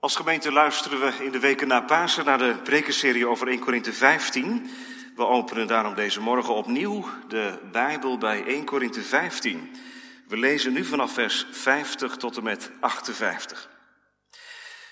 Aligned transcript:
Als 0.00 0.16
gemeente 0.16 0.52
luisteren 0.52 1.00
we 1.00 1.24
in 1.24 1.32
de 1.32 1.38
weken 1.38 1.68
na 1.68 1.80
Pasen 1.80 2.24
naar 2.24 2.38
de 2.38 2.54
prekenserie 2.64 3.26
over 3.26 3.48
1 3.48 3.58
Korinthe 3.58 3.92
15. 3.92 4.70
We 5.16 5.26
openen 5.26 5.66
daarom 5.66 5.94
deze 5.94 6.20
morgen 6.20 6.54
opnieuw 6.54 7.08
de 7.28 7.58
Bijbel 7.72 8.18
bij 8.18 8.44
1 8.44 8.64
Korinthe 8.64 9.02
15. 9.02 9.76
We 10.26 10.36
lezen 10.36 10.72
nu 10.72 10.84
vanaf 10.84 11.12
vers 11.12 11.46
50 11.50 12.16
tot 12.16 12.36
en 12.36 12.42
met 12.42 12.70
58. 12.80 13.70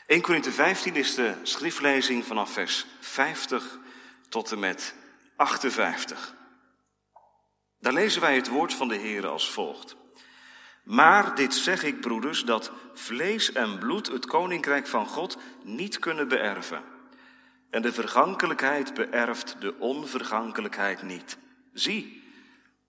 1 0.06 0.21
Korinthe 0.21 0.53
15 0.53 0.97
is 0.97 1.15
de 1.15 1.35
schriftlezing 1.43 2.25
vanaf 2.25 2.53
vers 2.53 2.87
50 3.01 3.79
tot 4.29 4.53
en 4.53 4.59
met 4.59 4.95
58. 5.37 6.35
Daar 7.79 7.93
lezen 7.93 8.21
wij 8.21 8.35
het 8.35 8.49
woord 8.49 8.75
van 8.75 8.88
de 8.88 8.97
Heer 8.97 9.27
als 9.27 9.51
volgt. 9.51 9.97
Maar 10.87 11.34
dit 11.34 11.54
zeg 11.54 11.82
ik, 11.82 12.00
broeders, 12.00 12.44
dat 12.44 12.72
vlees 12.94 13.53
en 13.53 13.78
bloed 13.78 14.06
het 14.06 14.26
koninkrijk 14.26 14.86
van 14.86 15.06
God 15.06 15.38
niet 15.62 15.98
kunnen 15.98 16.28
beërven. 16.28 16.82
En 17.70 17.82
de 17.82 17.92
vergankelijkheid 17.92 18.94
beërft 18.94 19.56
de 19.60 19.74
onvergankelijkheid 19.78 21.02
niet. 21.02 21.38
Zie, 21.72 22.22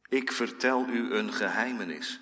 ik 0.10 0.32
vertel 0.32 0.86
u 0.88 1.14
een 1.14 1.34
geheimenis. 1.34 2.20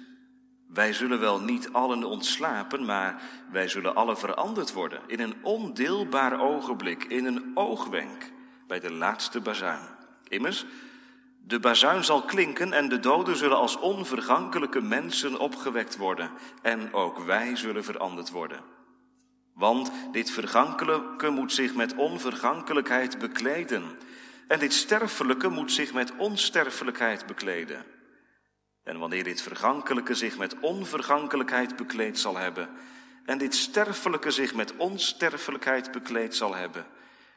Wij 0.68 0.94
zullen 0.94 1.20
wel 1.20 1.42
niet 1.42 1.70
allen 1.72 2.04
ontslapen, 2.04 2.86
maar 2.86 3.22
wij 3.52 3.68
zullen 3.68 3.96
alle 3.96 4.18
veranderd 4.18 4.74
worden 4.74 5.02
in 5.08 5.20
een 5.20 5.36
ondeelbaar 5.42 6.40
ogenblik, 6.40 7.04
in 7.04 7.26
een 7.26 7.52
oogwenk, 7.54 8.32
bij 8.68 8.80
de 8.80 8.92
laatste 8.92 9.42
bazuin. 9.42 9.88
Immers, 10.28 10.66
de 11.48 11.60
bazuin 11.60 12.04
zal 12.04 12.22
klinken 12.22 12.74
en 12.74 12.90
de 12.90 13.00
doden 13.00 13.36
zullen 13.36 13.58
als 13.58 13.80
onvergankelijke 13.80 14.82
mensen 14.82 15.40
opgewekt 15.40 15.98
worden 15.98 16.32
en 16.62 16.94
ook 16.94 17.20
wij 17.20 17.56
zullen 17.56 17.84
veranderd 17.84 18.30
worden. 18.30 18.60
Want 19.54 19.92
dit 20.12 20.32
vergankelijke 20.32 21.30
moet 21.30 21.54
zich 21.54 21.76
met 21.76 21.96
onvergankelijkheid 21.96 23.20
bekleden 23.20 23.84
en 24.48 24.60
dit 24.60 24.74
sterfelijke 24.74 25.50
moet 25.50 25.72
zich 25.72 25.94
met 25.94 26.12
onsterfelijkheid 26.18 27.26
bekleden. 27.26 27.86
En 28.84 29.00
wanneer 29.00 29.24
dit 29.24 29.42
vergankelijke 29.42 30.14
zich 30.14 30.38
met 30.38 30.60
onvergankelijkheid 30.60 31.76
bekleed 31.76 32.20
zal 32.20 32.38
hebben 32.38 32.70
en 33.26 33.38
dit 33.38 33.56
sterfelijke 33.56 34.32
zich 34.32 34.54
met 34.54 34.76
onsterfelijkheid 34.78 35.92
bekleed 35.92 36.36
zal 36.36 36.56
hebben, 36.56 36.86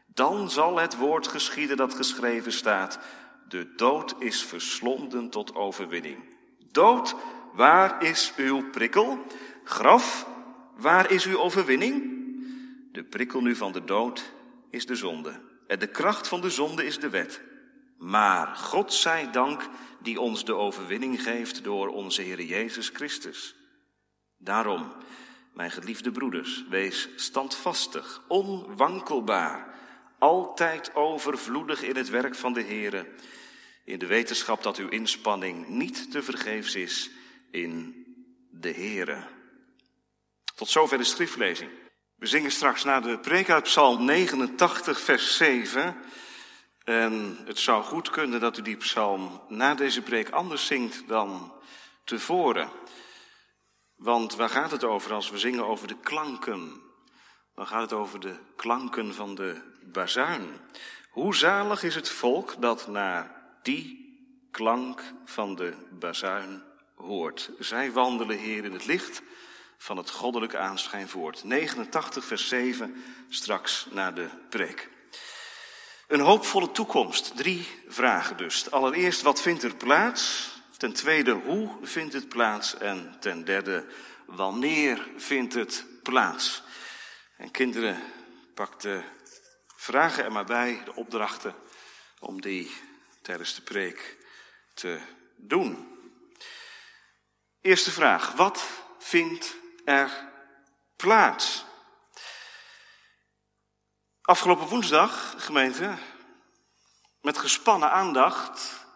dan 0.07 0.51
zal 0.51 0.79
het 0.79 0.97
woord 0.97 1.29
geschieden 1.29 1.77
dat 1.77 1.95
geschreven 1.95 2.53
staat. 2.53 2.99
De 3.49 3.75
dood 3.75 4.15
is 4.19 4.43
verslonden 4.43 5.31
tot 5.31 5.55
overwinning. 5.55 6.19
Dood, 6.71 7.15
waar 7.53 8.03
is 8.03 8.33
uw 8.37 8.71
prikkel? 8.71 9.25
Graf, 9.65 10.27
waar 10.77 11.11
is 11.11 11.27
uw 11.27 11.39
overwinning? 11.39 12.17
De 12.93 13.05
prikkel 13.05 13.41
nu 13.41 13.57
van 13.57 13.73
de 13.73 13.85
dood 13.85 14.33
is 14.71 14.87
de 14.87 14.97
zonde. 14.97 15.41
En 15.67 15.79
de 15.79 15.87
kracht 15.87 16.29
van 16.29 16.41
de 16.41 16.51
zonde 16.51 16.85
is 16.85 16.99
de 16.99 17.09
wet. 17.09 17.41
Maar 17.99 18.47
God 18.57 18.93
zij 18.93 19.31
dank 19.31 19.69
die 20.03 20.21
ons 20.21 20.45
de 20.45 20.55
overwinning 20.55 21.23
geeft 21.23 21.65
door 21.65 21.89
onze 21.89 22.23
Heer 22.23 22.43
Jezus 22.43 22.89
Christus. 22.89 23.55
Daarom, 24.39 24.93
mijn 25.53 25.71
geliefde 25.71 26.11
broeders, 26.11 26.65
wees 26.69 27.09
standvastig, 27.17 28.23
onwankelbaar, 28.29 29.78
altijd 30.19 30.95
overvloedig 30.95 31.83
in 31.83 31.97
het 31.97 32.09
werk 32.09 32.35
van 32.35 32.53
de 32.53 32.63
Heere 32.63 33.07
in 33.89 33.99
de 33.99 34.07
wetenschap 34.07 34.63
dat 34.63 34.77
uw 34.77 34.89
inspanning 34.89 35.69
niet 35.69 36.11
te 36.11 36.23
vergeefs 36.23 36.75
is 36.75 37.11
in 37.51 38.05
de 38.51 38.73
Heere. 38.73 39.27
Tot 40.55 40.69
zover 40.69 40.99
de 40.99 41.05
schriftlezing. 41.05 41.71
We 42.15 42.27
zingen 42.27 42.51
straks 42.51 42.85
naar 42.85 43.03
de 43.03 43.19
preek 43.19 43.51
uit 43.51 43.63
Psalm 43.63 44.05
89, 44.05 45.01
vers 45.01 45.37
7. 45.37 45.97
En 46.85 47.39
het 47.45 47.59
zou 47.59 47.83
goed 47.85 48.11
kunnen 48.11 48.41
dat 48.41 48.59
u 48.59 48.63
die 48.63 48.77
psalm 48.77 49.43
na 49.49 49.75
deze 49.75 50.03
preek 50.03 50.31
anders 50.31 50.67
zingt 50.67 51.09
dan 51.09 51.53
tevoren. 52.05 52.71
Want 53.97 54.35
waar 54.35 54.51
gaat 54.51 54.71
het 54.71 54.85
over 54.85 55.13
als 55.13 55.31
we 55.31 55.39
zingen 55.39 55.65
over 55.65 55.89
de 55.89 56.01
klanken? 56.01 56.83
Dan 57.55 57.67
gaat 57.67 57.83
het 57.83 57.93
over 57.93 58.21
de 58.21 58.37
klanken 58.57 59.15
van 59.15 59.35
de 59.35 59.63
bazuin. 59.93 60.61
Hoe 61.11 61.35
zalig 61.35 61.83
is 61.83 61.95
het 61.95 62.09
volk 62.09 62.55
dat 62.61 62.87
naar 62.87 63.31
die 63.63 64.07
klank 64.51 65.03
van 65.25 65.55
de 65.55 65.75
bazuin 65.91 66.63
hoort. 66.95 67.51
Zij 67.59 67.93
wandelen, 67.93 68.39
Heer, 68.39 68.65
in 68.65 68.73
het 68.73 68.87
licht 68.87 69.23
van 69.79 69.97
het 69.97 70.11
goddelijke 70.11 70.59
aanschijn 70.59 71.09
voort. 71.09 71.45
89, 71.45 72.25
vers 72.25 72.49
7, 72.49 73.05
straks 73.29 73.87
na 73.91 74.11
de 74.11 74.29
preek. 74.49 74.89
Een 76.07 76.21
hoopvolle 76.21 76.73
toekomst. 76.73 77.37
Drie 77.37 77.67
vragen 77.89 78.37
dus. 78.37 78.71
Allereerst, 78.71 79.23
wat 79.23 79.43
vindt 79.43 79.63
er 79.63 79.75
plaats? 79.75 80.51
Ten 80.77 80.93
tweede, 80.93 81.33
hoe 81.33 81.71
vindt 81.83 82.13
het 82.13 82.29
plaats? 82.29 82.79
En 82.79 83.17
ten 83.21 83.45
derde, 83.45 83.85
wanneer 84.27 85.09
vindt 85.17 85.55
het 85.55 85.85
plaats? 86.03 86.63
En 87.37 87.51
kinderen, 87.51 88.03
pak 88.55 88.81
de 88.81 89.03
vragen 89.81 90.25
er 90.25 90.33
maar 90.33 90.45
bij, 90.45 90.83
de 90.85 90.95
opdrachten, 90.95 91.55
om 92.19 92.41
die 92.41 92.75
tijdens 93.23 93.55
de 93.55 93.63
preek 93.63 94.17
te 94.75 95.01
doen. 95.37 95.99
Eerste 97.61 97.91
vraag, 97.91 98.33
wat 98.33 98.67
vindt 98.99 99.57
er 99.85 100.11
plaats? 100.97 101.65
Afgelopen 104.23 104.67
woensdag, 104.67 105.35
gemeente, 105.37 105.95
met 107.21 107.39
gespannen 107.39 107.91
aandacht 107.91 108.87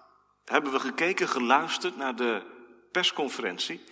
hebben 0.44 0.72
we 0.72 0.80
gekeken, 0.80 1.28
geluisterd 1.28 1.96
naar 1.96 2.16
de 2.16 2.42
persconferentie. 2.92 3.84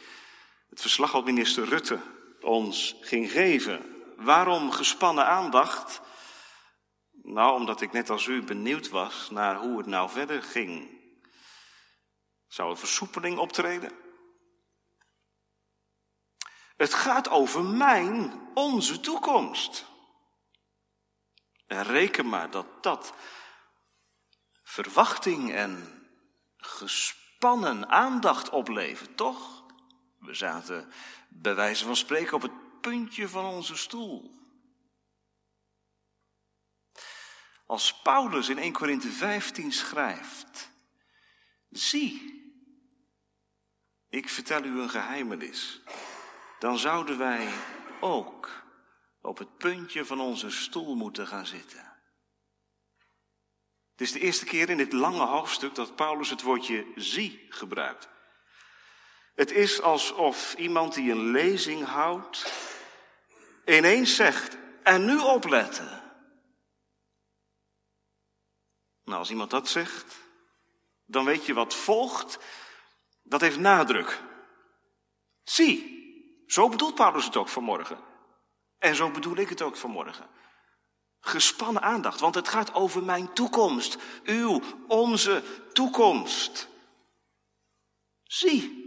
Het 0.71 0.81
verslag 0.81 1.13
wat 1.13 1.25
minister 1.25 1.65
Rutte 1.65 1.99
ons 2.41 2.97
ging 3.01 3.31
geven. 3.31 4.05
Waarom 4.17 4.73
gespannen 4.73 5.27
aandacht? 5.27 6.01
Nou, 7.33 7.55
omdat 7.55 7.81
ik 7.81 7.93
net 7.93 8.11
als 8.11 8.27
u 8.27 8.43
benieuwd 8.43 8.89
was 8.89 9.31
naar 9.31 9.57
hoe 9.57 9.79
het 9.79 9.87
nou 9.87 10.11
verder 10.11 10.43
ging. 10.43 10.99
Zou 12.47 12.71
er 12.71 12.79
versoepeling 12.79 13.39
optreden? 13.39 13.93
Het 16.77 16.95
gaat 16.95 17.29
over 17.29 17.65
mijn, 17.65 18.49
onze 18.55 19.01
toekomst. 19.01 19.87
En 21.67 21.83
reken 21.83 22.29
maar 22.29 22.51
dat 22.51 22.83
dat 22.83 23.15
verwachting 24.63 25.53
en 25.53 26.03
gespannen 26.57 27.89
aandacht 27.89 28.49
oplevert, 28.49 29.17
toch? 29.17 29.65
We 30.19 30.35
zaten 30.35 30.93
bij 31.29 31.55
wijze 31.55 31.85
van 31.85 31.97
spreken 31.97 32.35
op 32.35 32.43
het 32.43 32.81
puntje 32.81 33.29
van 33.29 33.45
onze 33.45 33.77
stoel. 33.77 34.40
Als 37.71 37.95
Paulus 37.95 38.49
in 38.49 38.59
1 38.59 38.73
Korinthe 38.73 39.11
15 39.11 39.73
schrijft, 39.73 40.71
zie, 41.69 42.43
ik 44.09 44.29
vertel 44.29 44.65
u 44.65 44.81
een 44.81 44.91
geheimenis, 44.91 45.81
dan 46.59 46.79
zouden 46.79 47.19
wij 47.19 47.49
ook 48.01 48.63
op 49.21 49.39
het 49.39 49.59
puntje 49.59 50.05
van 50.05 50.21
onze 50.21 50.51
stoel 50.51 50.95
moeten 50.95 51.27
gaan 51.27 51.47
zitten. 51.47 51.93
Het 53.91 54.01
is 54.01 54.13
de 54.13 54.21
eerste 54.21 54.45
keer 54.45 54.71
in 54.71 54.77
dit 54.77 54.93
lange 54.93 55.27
hoofdstuk 55.27 55.75
dat 55.75 55.97
Paulus 55.97 56.31
het 56.31 56.43
woordje 56.43 56.87
zie 56.97 57.47
gebruikt. 57.49 58.09
Het 59.35 59.51
is 59.51 59.81
alsof 59.81 60.55
iemand 60.55 60.95
die 60.95 61.11
een 61.11 61.31
lezing 61.31 61.85
houdt, 61.85 62.53
ineens 63.65 64.17
zegt, 64.17 64.57
en 64.83 65.05
nu 65.05 65.19
opletten. 65.19 66.00
Nou, 69.11 69.23
als 69.23 69.31
iemand 69.31 69.51
dat 69.51 69.69
zegt, 69.69 70.19
dan 71.05 71.25
weet 71.25 71.47
je 71.47 71.55
wat 71.55 71.75
volgt. 71.75 72.39
Dat 73.23 73.41
heeft 73.41 73.59
nadruk. 73.59 74.23
Zie, 75.43 76.45
zo 76.47 76.69
bedoelt 76.69 76.95
Paulus 76.95 77.25
het 77.25 77.37
ook 77.37 77.49
vanmorgen. 77.49 77.99
En 78.79 78.95
zo 78.95 79.11
bedoel 79.11 79.37
ik 79.37 79.49
het 79.49 79.63
ook 79.63 79.77
vanmorgen. 79.77 80.29
Gespannen 81.21 81.83
aandacht, 81.83 82.21
want 82.21 82.35
het 82.35 82.49
gaat 82.49 82.75
over 82.75 83.03
mijn 83.03 83.33
toekomst. 83.33 83.99
Uw, 84.25 84.63
onze 84.87 85.43
toekomst. 85.73 86.69
Zie, 88.25 88.79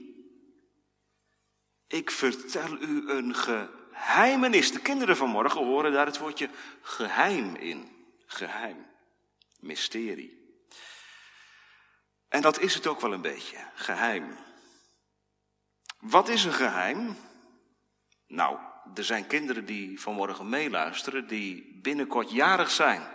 ik 1.88 2.12
vertel 2.12 2.78
u 2.78 3.10
een 3.10 3.36
geheimenis. 3.36 4.72
De 4.72 4.80
kinderen 4.80 5.18
vanmorgen 5.18 5.66
horen 5.66 5.92
daar 5.92 6.06
het 6.06 6.18
woordje 6.18 6.50
geheim 6.82 7.56
in. 7.56 7.92
Geheim 8.26 8.92
mysterie. 9.64 10.42
En 12.28 12.42
dat 12.42 12.60
is 12.60 12.74
het 12.74 12.88
ook 12.88 13.02
wel 13.02 13.14
een 13.14 13.22
beetje, 13.22 13.58
geheim. 13.74 14.38
Wat 16.00 16.30
is 16.30 16.44
een 16.44 16.54
geheim? 16.54 17.18
Nou, 18.28 18.58
er 18.96 19.04
zijn 19.04 19.28
kinderen 19.28 19.66
die 19.66 20.02
vanmorgen 20.02 20.50
meeluisteren, 20.50 21.28
die 21.28 21.80
binnenkort 21.82 22.32
jarig 22.32 22.72
zijn. 22.72 23.08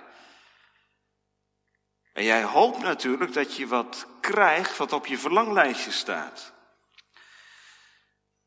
En 2.13 2.25
jij 2.25 2.43
hoopt 2.43 2.79
natuurlijk 2.79 3.33
dat 3.33 3.57
je 3.57 3.67
wat 3.67 4.07
krijgt 4.21 4.77
wat 4.77 4.93
op 4.93 5.07
je 5.07 5.19
verlanglijstje 5.19 5.91
staat. 5.91 6.53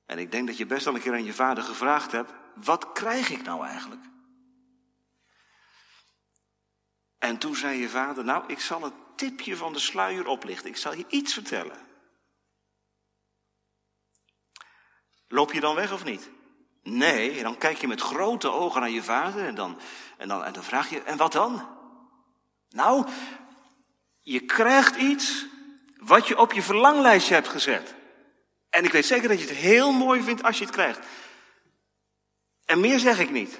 En 0.06 0.18
ik 0.18 0.31
denk 0.31 0.48
dat 0.48 0.57
je 0.57 0.65
best 0.65 0.88
al 0.88 0.95
een 0.95 1.01
keer 1.01 1.13
aan 1.13 1.24
je 1.24 1.33
vader 1.33 1.63
gevraagd 1.63 2.12
hebt, 2.12 2.31
wat 2.56 2.92
krijg 2.92 3.30
ik 3.30 3.44
nou 3.44 3.65
eigenlijk? 3.65 4.01
En 7.22 7.38
toen 7.38 7.56
zei 7.56 7.80
je 7.80 7.90
vader, 7.90 8.24
nou, 8.24 8.44
ik 8.48 8.60
zal 8.60 8.84
een 8.84 8.94
tipje 9.16 9.56
van 9.56 9.74
de 9.74 9.80
sluier 9.80 10.28
oplichten. 10.28 10.70
Ik 10.70 10.78
zal 10.78 10.94
je 10.94 11.06
iets 11.08 11.34
vertellen. 11.34 11.78
Loop 15.28 15.54
je 15.54 15.60
dan 15.60 15.76
weg 15.76 15.94
of 15.94 16.04
niet? 16.04 16.30
Nee, 16.84 17.44
dan 17.44 17.58
kijk 17.58 17.78
je 17.78 17.88
met 17.88 18.02
grote 18.02 18.52
ogen 18.52 18.82
naar 18.82 18.90
je 18.90 19.04
vader 19.04 19.46
en 19.46 19.56
dan, 19.56 19.80
en 20.18 20.28
dan, 20.28 20.44
en 20.44 20.54
dan 20.54 20.64
vraag 20.64 20.90
je, 20.90 21.02
en 21.02 21.18
wat 21.18 21.32
dan? 21.32 21.68
Nou, 22.70 23.08
je 24.20 24.40
krijgt 24.40 24.96
iets 24.96 25.46
wat 25.98 26.28
je 26.28 26.38
op 26.38 26.54
je 26.54 26.62
verlanglijstje 26.62 27.34
hebt 27.34 27.48
gezet. 27.48 27.96
En 28.70 28.84
ik 28.84 28.92
weet 28.92 29.06
zeker 29.06 29.30
dat 29.30 29.42
je 29.42 29.48
het 29.48 29.56
heel 29.56 29.92
mooi 29.92 30.22
vindt 30.22 30.44
als 30.44 30.58
je 30.58 30.64
het 30.64 30.74
krijgt. 30.74 31.00
En 32.66 32.80
meer 32.80 33.00
zeg 33.00 33.20
ik 33.20 33.30
niet. 33.30 33.60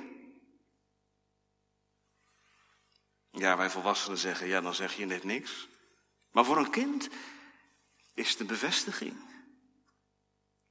Ja, 3.32 3.58
wij 3.58 3.70
volwassenen 3.70 4.18
zeggen, 4.18 4.48
ja, 4.48 4.62
dan 4.62 4.74
zeg 4.74 4.94
je 4.94 5.06
net 5.06 5.24
niks. 5.24 5.68
Maar 6.32 6.46
voor 6.46 6.58
een 6.58 6.70
kind 6.70 7.10
is 8.14 8.40
een 8.40 8.48
bevestiging. 8.48 9.30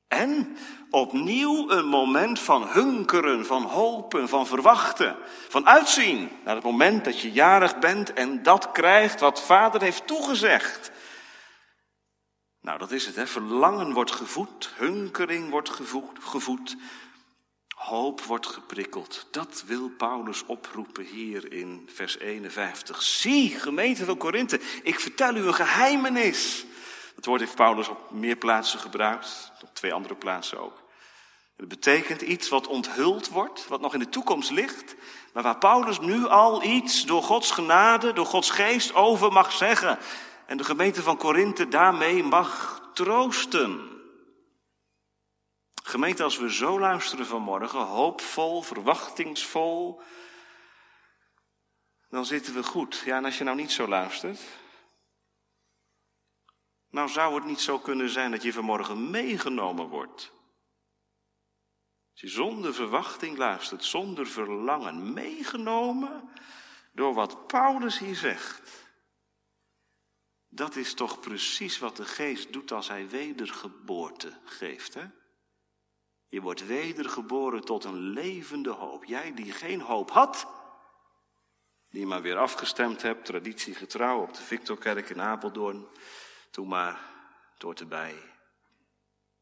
En 0.08 0.56
opnieuw 0.90 1.70
een 1.70 1.86
moment 1.86 2.38
van 2.38 2.68
hunkeren, 2.68 3.46
van 3.46 3.62
hopen, 3.62 4.28
van 4.28 4.46
verwachten, 4.46 5.16
van 5.48 5.66
uitzien 5.66 6.30
naar 6.44 6.54
het 6.54 6.64
moment 6.64 7.04
dat 7.04 7.20
je 7.20 7.32
jarig 7.32 7.78
bent 7.78 8.12
en 8.12 8.42
dat 8.42 8.72
krijgt 8.72 9.20
wat 9.20 9.42
vader 9.42 9.82
heeft 9.82 10.06
toegezegd. 10.06 10.90
Nou, 12.60 12.78
dat 12.78 12.90
is 12.90 13.06
het, 13.06 13.16
hè. 13.16 13.26
Verlangen 13.26 13.92
wordt 13.92 14.10
gevoed, 14.10 14.72
hunkering 14.76 15.50
wordt 15.50 15.70
gevoed, 15.70 16.18
gevoed, 16.20 16.76
hoop 17.80 18.20
wordt 18.20 18.46
geprikkeld. 18.46 19.26
Dat 19.30 19.62
wil 19.66 19.88
Paulus 19.88 20.46
oproepen 20.46 21.04
hier 21.04 21.52
in 21.52 21.88
vers 21.92 22.18
51. 22.18 23.02
Zie, 23.02 23.58
gemeente 23.58 24.04
van 24.04 24.16
Korinthe, 24.16 24.60
ik 24.82 25.00
vertel 25.00 25.34
u 25.34 25.46
een 25.46 25.54
geheimenis. 25.54 26.64
Het 27.16 27.26
woord 27.26 27.40
heeft 27.40 27.54
Paulus 27.54 27.88
op 27.88 28.10
meer 28.10 28.36
plaatsen 28.36 28.78
gebruikt, 28.78 29.52
op 29.62 29.74
twee 29.74 29.92
andere 29.92 30.14
plaatsen 30.14 30.60
ook. 30.60 30.82
Het 31.56 31.68
betekent 31.68 32.22
iets 32.22 32.48
wat 32.48 32.66
onthuld 32.66 33.28
wordt, 33.28 33.68
wat 33.68 33.80
nog 33.80 33.92
in 33.94 33.98
de 33.98 34.08
toekomst 34.08 34.50
ligt, 34.50 34.94
maar 35.32 35.42
waar 35.42 35.58
Paulus 35.58 36.00
nu 36.00 36.26
al 36.26 36.62
iets 36.62 37.06
door 37.06 37.22
Gods 37.22 37.50
genade, 37.50 38.12
door 38.12 38.26
Gods 38.26 38.50
geest 38.50 38.94
over 38.94 39.32
mag 39.32 39.52
zeggen. 39.52 39.98
En 40.46 40.56
de 40.56 40.64
gemeente 40.64 41.02
van 41.02 41.16
Korinthe 41.16 41.68
daarmee 41.68 42.22
mag 42.22 42.82
troosten. 42.94 43.89
Gemeente, 45.90 46.22
als 46.22 46.38
we 46.38 46.52
zo 46.52 46.78
luisteren 46.78 47.26
vanmorgen, 47.26 47.80
hoopvol, 47.80 48.62
verwachtingsvol, 48.62 50.02
dan 52.08 52.24
zitten 52.24 52.54
we 52.54 52.62
goed. 52.62 53.02
Ja, 53.04 53.16
en 53.16 53.24
als 53.24 53.38
je 53.38 53.44
nou 53.44 53.56
niet 53.56 53.70
zo 53.70 53.88
luistert, 53.88 54.40
nou 56.90 57.08
zou 57.08 57.34
het 57.34 57.44
niet 57.44 57.60
zo 57.60 57.78
kunnen 57.78 58.10
zijn 58.10 58.30
dat 58.30 58.42
je 58.42 58.52
vanmorgen 58.52 59.10
meegenomen 59.10 59.88
wordt. 59.88 60.32
Als 62.10 62.20
je 62.20 62.28
zonder 62.28 62.74
verwachting 62.74 63.36
luistert, 63.36 63.84
zonder 63.84 64.26
verlangen, 64.26 65.12
meegenomen 65.12 66.30
door 66.92 67.14
wat 67.14 67.46
Paulus 67.46 67.98
hier 67.98 68.16
zegt. 68.16 68.88
Dat 70.48 70.76
is 70.76 70.94
toch 70.94 71.20
precies 71.20 71.78
wat 71.78 71.96
de 71.96 72.04
geest 72.04 72.52
doet 72.52 72.72
als 72.72 72.88
hij 72.88 73.08
wedergeboorte 73.08 74.40
geeft, 74.44 74.94
hè? 74.94 75.18
Je 76.30 76.40
wordt 76.40 76.66
wedergeboren 76.66 77.60
tot 77.60 77.84
een 77.84 77.98
levende 77.98 78.70
hoop. 78.70 79.04
Jij 79.04 79.34
die 79.34 79.52
geen 79.52 79.80
hoop 79.80 80.10
had, 80.10 80.46
die 81.88 82.06
maar 82.06 82.22
weer 82.22 82.38
afgestemd 82.38 83.02
hebt, 83.02 83.24
traditiegetrouw 83.24 84.22
op 84.22 84.34
de 84.34 84.42
Victorkerk 84.42 85.10
in 85.10 85.20
Apeldoorn, 85.20 85.86
toen 86.50 86.68
maar, 86.68 87.00
het 87.52 87.62
hoort 87.62 87.80
erbij. 87.80 88.32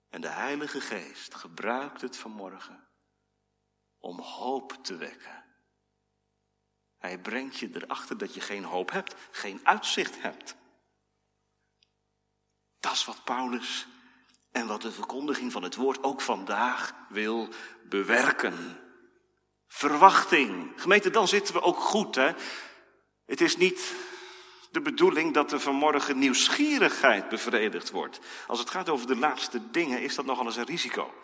En 0.09 0.21
de 0.21 0.29
Heilige 0.29 0.81
Geest 0.81 1.35
gebruikt 1.35 2.01
het 2.01 2.17
vanmorgen 2.17 2.89
om 3.99 4.21
hoop 4.21 4.73
te 4.83 4.97
wekken. 4.97 5.45
Hij 6.99 7.19
brengt 7.19 7.59
je 7.59 7.71
erachter 7.73 8.19
dat 8.19 8.35
je 8.35 8.41
geen 8.41 8.65
hoop 8.65 8.91
hebt, 8.91 9.15
geen 9.31 9.61
uitzicht 9.63 10.23
hebt. 10.23 10.57
Dat 12.81 12.93
is 12.93 13.05
wat 13.05 13.25
Paulus 13.25 13.87
en 14.53 14.67
wat 14.67 14.83
de 14.83 14.93
verkondiging 14.93 15.53
van 15.53 15.63
het 15.63 15.75
woord 15.75 16.03
ook 16.03 16.21
vandaag 16.21 16.95
wil 17.09 17.49
bewerken. 17.89 18.81
Verwachting. 19.67 20.73
Gemeente, 20.77 21.11
dan 21.11 21.29
zitten 21.29 21.55
we 21.55 21.63
ook 21.63 21.79
goed. 21.79 22.15
Hè? 22.15 22.33
Het 23.27 23.41
is 23.41 23.57
niet 23.57 23.95
de 24.71 24.81
bedoeling 24.81 25.35
dat 25.35 25.53
er 25.53 25.61
vanmorgen 25.61 26.19
nieuwsgierigheid 26.19 27.29
bevredigd 27.29 27.91
wordt. 27.91 28.21
Als 28.47 28.59
het 28.59 28.71
gaat 28.71 28.89
over 28.89 29.07
de 29.07 29.17
laatste 29.17 29.71
dingen, 29.71 30.03
is 30.03 30.15
dat 30.15 30.25
nogal 30.25 30.47
eens 30.47 30.57
een 30.57 30.65
risico. 30.65 31.15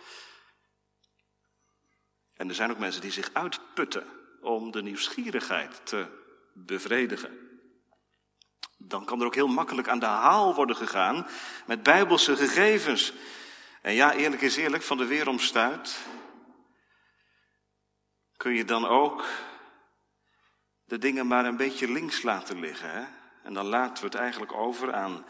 En 2.34 2.48
er 2.48 2.54
zijn 2.54 2.70
ook 2.70 2.78
mensen 2.78 3.00
die 3.00 3.12
zich 3.12 3.30
uitputten 3.32 4.06
om 4.40 4.70
de 4.70 4.82
nieuwsgierigheid 4.82 5.80
te 5.86 6.06
bevredigen. 6.52 7.43
Dan 8.86 9.04
kan 9.04 9.20
er 9.20 9.26
ook 9.26 9.34
heel 9.34 9.48
makkelijk 9.48 9.88
aan 9.88 9.98
de 9.98 10.06
haal 10.06 10.54
worden 10.54 10.76
gegaan 10.76 11.26
met 11.66 11.82
bijbelse 11.82 12.36
gegevens. 12.36 13.12
En 13.82 13.94
ja, 13.94 14.12
eerlijk 14.12 14.42
is 14.42 14.56
eerlijk, 14.56 14.82
van 14.82 14.96
de 14.96 15.06
weeromstuit 15.06 16.06
kun 18.36 18.54
je 18.54 18.64
dan 18.64 18.86
ook 18.86 19.24
de 20.84 20.98
dingen 20.98 21.26
maar 21.26 21.44
een 21.44 21.56
beetje 21.56 21.92
links 21.92 22.22
laten 22.22 22.60
liggen. 22.60 22.90
Hè? 22.90 23.04
En 23.42 23.54
dan 23.54 23.66
laten 23.66 24.04
we 24.04 24.10
het 24.10 24.18
eigenlijk 24.18 24.52
over 24.52 24.92
aan 24.92 25.24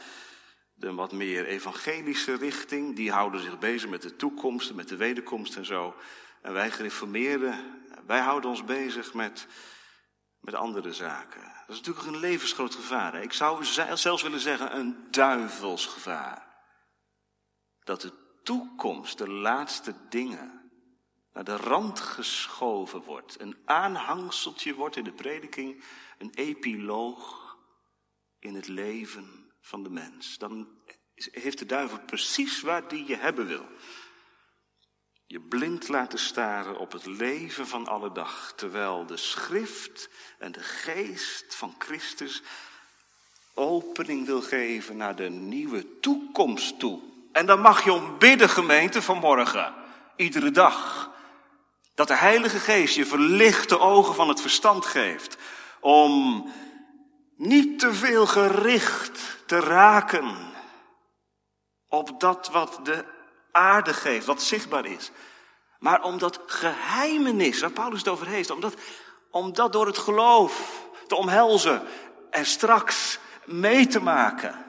de 0.74 0.94
wat 0.94 1.12
meer 1.12 1.46
evangelische 1.46 2.36
richting. 2.36 2.96
Die 2.96 3.12
houden 3.12 3.40
zich 3.40 3.58
bezig 3.58 3.90
met 3.90 4.02
de 4.02 4.16
toekomst, 4.16 4.74
met 4.74 4.88
de 4.88 4.96
wederkomst 4.96 5.56
en 5.56 5.64
zo. 5.64 5.94
En 6.42 6.52
wij 6.52 6.70
gereformeerden, 6.70 7.82
wij 8.06 8.20
houden 8.20 8.50
ons 8.50 8.64
bezig 8.64 9.14
met, 9.14 9.46
met 10.44 10.54
andere 10.54 10.92
zaken. 10.92 11.42
Dat 11.42 11.76
is 11.76 11.82
natuurlijk 11.82 12.06
een 12.06 12.20
levensgroot 12.20 12.74
gevaar. 12.74 13.12
Hè? 13.12 13.20
Ik 13.20 13.32
zou 13.32 13.64
zelfs 13.94 14.22
willen 14.22 14.40
zeggen 14.40 14.76
een 14.76 15.06
duivelsgevaar. 15.10 16.56
Dat 17.84 18.00
de 18.00 18.12
toekomst, 18.42 19.18
de 19.18 19.28
laatste 19.28 19.94
dingen, 20.08 20.70
naar 21.32 21.44
de 21.44 21.56
rand 21.56 22.00
geschoven 22.00 23.02
wordt. 23.02 23.40
Een 23.40 23.56
aanhangseltje 23.64 24.74
wordt 24.74 24.96
in 24.96 25.04
de 25.04 25.12
prediking, 25.12 25.84
een 26.18 26.30
epiloog 26.34 27.56
in 28.38 28.54
het 28.54 28.68
leven 28.68 29.52
van 29.60 29.82
de 29.82 29.90
mens. 29.90 30.38
Dan 30.38 30.68
heeft 31.14 31.58
de 31.58 31.66
duivel 31.66 32.00
precies 32.00 32.60
waar 32.60 32.88
die 32.88 33.06
je 33.06 33.16
hebben 33.16 33.46
wil. 33.46 33.66
Je 35.26 35.40
blind 35.40 35.88
laten 35.88 36.18
staren 36.18 36.78
op 36.78 36.92
het 36.92 37.06
leven 37.06 37.66
van 37.66 37.86
alle 37.86 38.12
dag, 38.12 38.52
terwijl 38.56 39.06
de 39.06 39.16
schrift 39.16 40.08
en 40.38 40.52
de 40.52 40.62
geest 40.62 41.54
van 41.54 41.74
Christus 41.78 42.42
opening 43.54 44.26
wil 44.26 44.42
geven 44.42 44.96
naar 44.96 45.16
de 45.16 45.28
nieuwe 45.28 46.00
toekomst 46.00 46.78
toe. 46.78 47.00
En 47.32 47.46
dan 47.46 47.60
mag 47.60 47.84
je 47.84 47.92
om 47.92 48.18
bidden, 48.18 48.48
gemeente, 48.48 49.02
vanmorgen, 49.02 49.74
iedere 50.16 50.50
dag. 50.50 51.10
Dat 51.94 52.08
de 52.08 52.16
Heilige 52.16 52.58
Geest 52.58 52.94
je 52.94 53.06
verlichte 53.06 53.78
ogen 53.78 54.14
van 54.14 54.28
het 54.28 54.40
verstand 54.40 54.86
geeft 54.86 55.36
om 55.80 56.44
niet 57.36 57.78
te 57.78 57.94
veel 57.94 58.26
gericht 58.26 59.42
te 59.46 59.60
raken 59.60 60.52
op 61.88 62.20
dat 62.20 62.48
wat 62.48 62.80
de 62.82 63.13
aarde 63.54 63.94
geeft, 63.94 64.26
wat 64.26 64.42
zichtbaar 64.42 64.86
is. 64.86 65.10
Maar 65.78 66.02
om 66.02 66.18
dat 66.18 66.40
geheimenis 66.46 67.60
waar 67.60 67.70
Paulus 67.70 67.98
het 67.98 68.08
over 68.08 68.26
heeft, 68.26 68.52
om 69.30 69.52
dat 69.52 69.72
door 69.72 69.86
het 69.86 69.98
geloof 69.98 70.82
te 71.06 71.14
omhelzen 71.14 71.82
en 72.30 72.46
straks 72.46 73.18
mee 73.44 73.86
te 73.86 74.00
maken. 74.00 74.64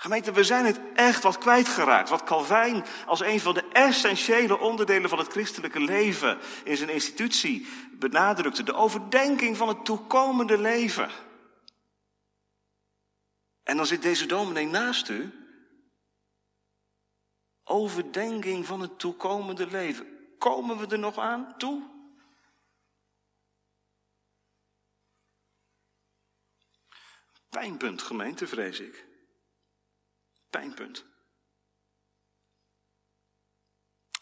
Gemeente, 0.00 0.32
we 0.32 0.44
zijn 0.44 0.64
het 0.64 0.80
echt 0.94 1.22
wat 1.22 1.38
kwijtgeraakt. 1.38 2.08
Wat 2.08 2.24
Calvijn 2.24 2.84
als 3.06 3.20
een 3.20 3.40
van 3.40 3.54
de 3.54 3.64
essentiële 3.72 4.58
onderdelen 4.58 5.08
van 5.08 5.18
het 5.18 5.28
christelijke 5.28 5.80
leven 5.80 6.38
in 6.64 6.76
zijn 6.76 6.88
institutie 6.88 7.68
benadrukte. 7.92 8.62
De 8.62 8.74
overdenking 8.74 9.56
van 9.56 9.68
het 9.68 9.84
toekomende 9.84 10.58
leven. 10.58 11.10
En 13.62 13.76
dan 13.76 13.86
zit 13.86 14.02
deze 14.02 14.26
dominee 14.26 14.66
naast 14.66 15.08
u. 15.08 15.37
Overdenking 17.70 18.66
van 18.66 18.80
het 18.80 18.98
toekomende 18.98 19.66
leven. 19.66 20.36
Komen 20.38 20.78
we 20.78 20.86
er 20.86 20.98
nog 20.98 21.18
aan 21.18 21.56
toe? 21.56 21.96
Pijnpunt, 27.48 28.02
gemeente, 28.02 28.46
vrees 28.46 28.80
ik. 28.80 29.06
Pijnpunt. 30.50 31.04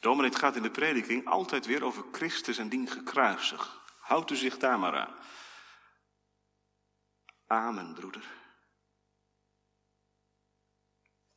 Dominee, 0.00 0.30
het 0.30 0.38
gaat 0.38 0.56
in 0.56 0.62
de 0.62 0.70
prediking 0.70 1.26
altijd 1.26 1.66
weer 1.66 1.84
over 1.84 2.04
Christus 2.12 2.58
en 2.58 2.68
dien 2.68 2.88
gekruisig. 2.88 3.84
Houdt 4.00 4.30
u 4.30 4.36
zich 4.36 4.58
daar 4.58 4.78
maar 4.78 4.96
aan. 4.96 5.14
Amen, 7.46 7.94
broeder. 7.94 8.45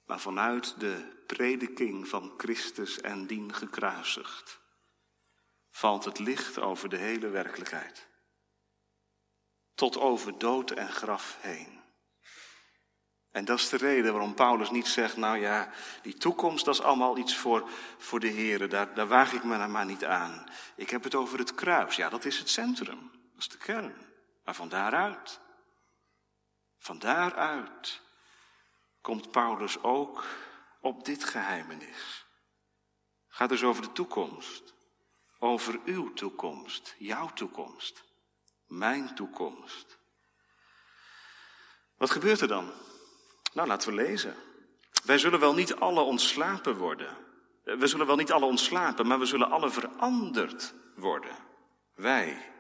Maar 0.10 0.20
vanuit 0.20 0.80
de 0.80 1.24
prediking 1.28 2.08
van 2.08 2.34
Christus 2.38 3.02
en 3.02 3.28
dien 3.28 3.54
gekruisigd 3.54 4.60
valt 5.70 6.06
het 6.06 6.20
licht 6.20 6.60
over 6.60 6.90
de 6.90 6.98
hele 6.98 7.28
werkelijkheid. 7.28 8.08
Tot 9.76 9.98
over 9.98 10.38
dood 10.38 10.72
en 10.72 10.90
graf 10.90 11.38
heen. 11.40 11.82
En 13.32 13.46
dat 13.46 13.60
is 13.60 13.70
de 13.70 13.78
reden 13.78 14.12
waarom 14.12 14.34
Paulus 14.34 14.70
niet 14.70 14.88
zegt, 14.88 15.18
nou 15.18 15.38
ja, 15.38 15.72
die 16.02 16.18
toekomst, 16.18 16.66
dat 16.66 16.74
is 16.74 16.82
allemaal 16.82 17.18
iets 17.18 17.36
voor, 17.36 17.70
voor 17.98 18.20
de 18.20 18.28
Heer, 18.28 18.70
daar, 18.70 18.94
daar 18.94 19.08
waag 19.08 19.34
ik 19.34 19.44
me 19.44 19.68
maar 19.68 19.86
niet 19.86 20.06
aan. 20.06 20.44
Ik 20.76 20.90
heb 20.90 21.04
het 21.04 21.16
over 21.16 21.40
het 21.40 21.56
kruis, 21.56 21.96
ja, 21.96 22.10
dat 22.10 22.26
is 22.26 22.40
het 22.40 22.50
centrum, 22.50 23.12
dat 23.12 23.40
is 23.40 23.48
de 23.48 23.58
kern. 23.58 23.96
Maar 24.44 24.56
van 24.56 24.70
daaruit, 24.70 25.40
van 26.78 27.00
daaruit 27.00 28.08
komt 29.02 29.32
Paulus 29.32 29.84
ook 29.84 30.26
op 30.82 31.06
dit 31.06 31.24
geheimenis. 31.24 32.26
Gaat 33.28 33.50
dus 33.50 33.64
over 33.64 33.82
de 33.82 33.92
toekomst, 33.92 34.74
over 35.40 35.80
uw 35.86 36.14
toekomst, 36.14 36.96
jouw 36.98 37.34
toekomst, 37.34 38.04
mijn 38.68 39.16
toekomst. 39.16 39.98
Wat 41.98 42.10
gebeurt 42.10 42.42
er 42.42 42.48
dan? 42.48 42.72
Nou, 43.54 43.68
laten 43.68 43.90
we 43.90 43.96
lezen. 43.96 44.36
Wij 45.04 45.18
zullen 45.18 45.40
wel 45.40 45.54
niet 45.54 45.76
alle 45.76 46.02
ontslapen 46.02 46.78
worden. 46.78 47.18
We 47.64 47.88
zullen 47.88 48.08
wel 48.08 48.16
niet 48.16 48.32
alle 48.32 48.46
ontslapen, 48.46 49.08
maar 49.08 49.20
we 49.20 49.26
zullen 49.26 49.50
alle 49.50 49.70
veranderd 49.70 50.74
worden. 50.96 51.36
Wij, 51.96 52.52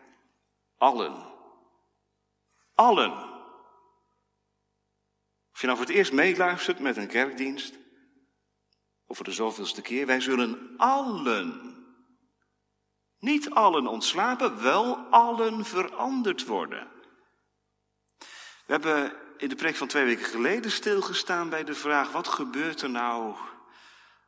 allen. 0.77 1.33
Allen. 2.75 3.28
Of 5.59 5.65
je 5.65 5.71
nou 5.71 5.79
voor 5.79 5.89
het 5.89 5.97
eerst 5.97 6.13
meeluistert 6.13 6.79
met 6.79 6.97
een 6.97 7.07
kerkdienst, 7.07 7.73
of 9.07 9.15
voor 9.15 9.25
de 9.25 9.31
zoveelste 9.31 9.81
keer, 9.81 10.05
wij 10.05 10.21
zullen 10.21 10.73
allen, 10.77 11.75
niet 13.19 13.49
allen 13.49 13.87
ontslapen, 13.87 14.61
wel 14.61 14.97
allen 14.97 15.65
veranderd 15.65 16.45
worden. 16.45 16.87
We 18.65 18.71
hebben 18.71 19.15
in 19.37 19.49
de 19.49 19.55
preek 19.55 19.75
van 19.75 19.87
twee 19.87 20.05
weken 20.05 20.25
geleden 20.25 20.71
stilgestaan 20.71 21.49
bij 21.49 21.63
de 21.63 21.75
vraag: 21.75 22.11
wat 22.11 22.27
gebeurt 22.27 22.81
er 22.81 22.89
nou 22.89 23.35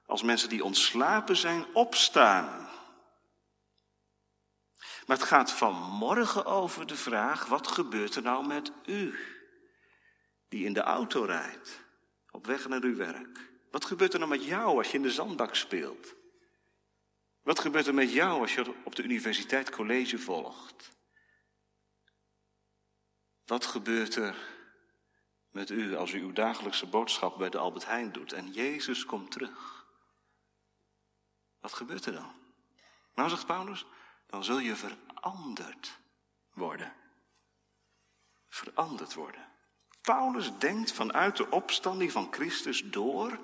als 0.05 0.23
mensen 0.23 0.50
die 0.50 0.63
ontslapen 0.63 1.35
zijn 1.35 1.65
opstaan? 1.73 2.69
Maar 5.05 5.17
het 5.17 5.27
gaat 5.27 5.51
vanmorgen 5.51 6.45
over 6.45 6.88
de 6.88 6.95
vraag: 6.95 7.45
wat 7.45 7.67
gebeurt 7.67 8.15
er 8.15 8.21
nou 8.21 8.47
met 8.47 8.71
u 8.85 9.39
die 10.51 10.65
in 10.65 10.74
de 10.74 10.81
auto 10.81 11.24
rijdt, 11.24 11.81
op 12.31 12.46
weg 12.46 12.67
naar 12.67 12.84
uw 12.84 12.96
werk? 12.96 13.50
Wat 13.70 13.86
gebeurt 13.86 14.13
er 14.13 14.20
nou 14.20 14.31
met 14.31 14.46
jou 14.46 14.77
als 14.77 14.91
je 14.91 14.98
in 14.98 15.03
de 15.03 15.12
zandbak 15.12 15.55
speelt? 15.55 16.15
Wat 17.41 17.60
gebeurt 17.60 17.88
er 17.88 17.93
met 17.93 18.13
jou 18.13 18.41
als 18.41 18.55
je 18.55 18.74
op 18.84 18.96
de 18.96 19.03
universiteit 19.03 19.70
college 19.70 20.20
volgt? 20.20 20.91
Wat 23.46 23.65
gebeurt 23.65 24.15
er 24.15 24.36
met 25.51 25.70
u 25.70 25.96
als 25.96 26.12
u 26.12 26.22
uw 26.22 26.31
dagelijkse 26.31 26.88
boodschap 26.88 27.38
bij 27.38 27.50
de 27.50 27.58
Albert 27.58 27.86
Heijn 27.86 28.12
doet 28.12 28.34
en 28.34 28.51
Jezus 28.51 29.05
komt 29.05 29.31
terug? 29.31 29.86
Wat 31.60 31.74
gebeurt 31.74 32.05
er 32.05 32.13
dan? 32.13 32.34
Nou, 33.13 33.29
zegt 33.29 33.46
Paulus, 33.46 33.86
dan 34.27 34.43
zul 34.43 34.60
je 34.60 34.75
veranderd 34.75 36.00
worden. 36.53 36.93
Veranderd 38.48 39.13
worden. 39.13 39.50
Paulus 40.01 40.51
denkt 40.58 40.91
vanuit 40.91 41.38
de 41.38 41.50
opstanding 41.50 42.12
van 42.12 42.27
Christus 42.31 42.84
door 42.86 43.39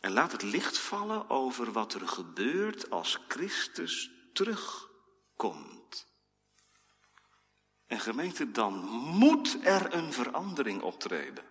en 0.00 0.12
laat 0.12 0.32
het 0.32 0.42
licht 0.42 0.78
vallen 0.78 1.30
over 1.30 1.72
wat 1.72 1.94
er 1.94 2.08
gebeurt 2.08 2.90
als 2.90 3.18
Christus 3.28 4.10
terugkomt. 4.32 6.06
En 7.86 8.00
gemeente, 8.00 8.50
dan 8.50 8.74
moet 9.18 9.58
er 9.62 9.94
een 9.94 10.12
verandering 10.12 10.82
optreden. 10.82 11.44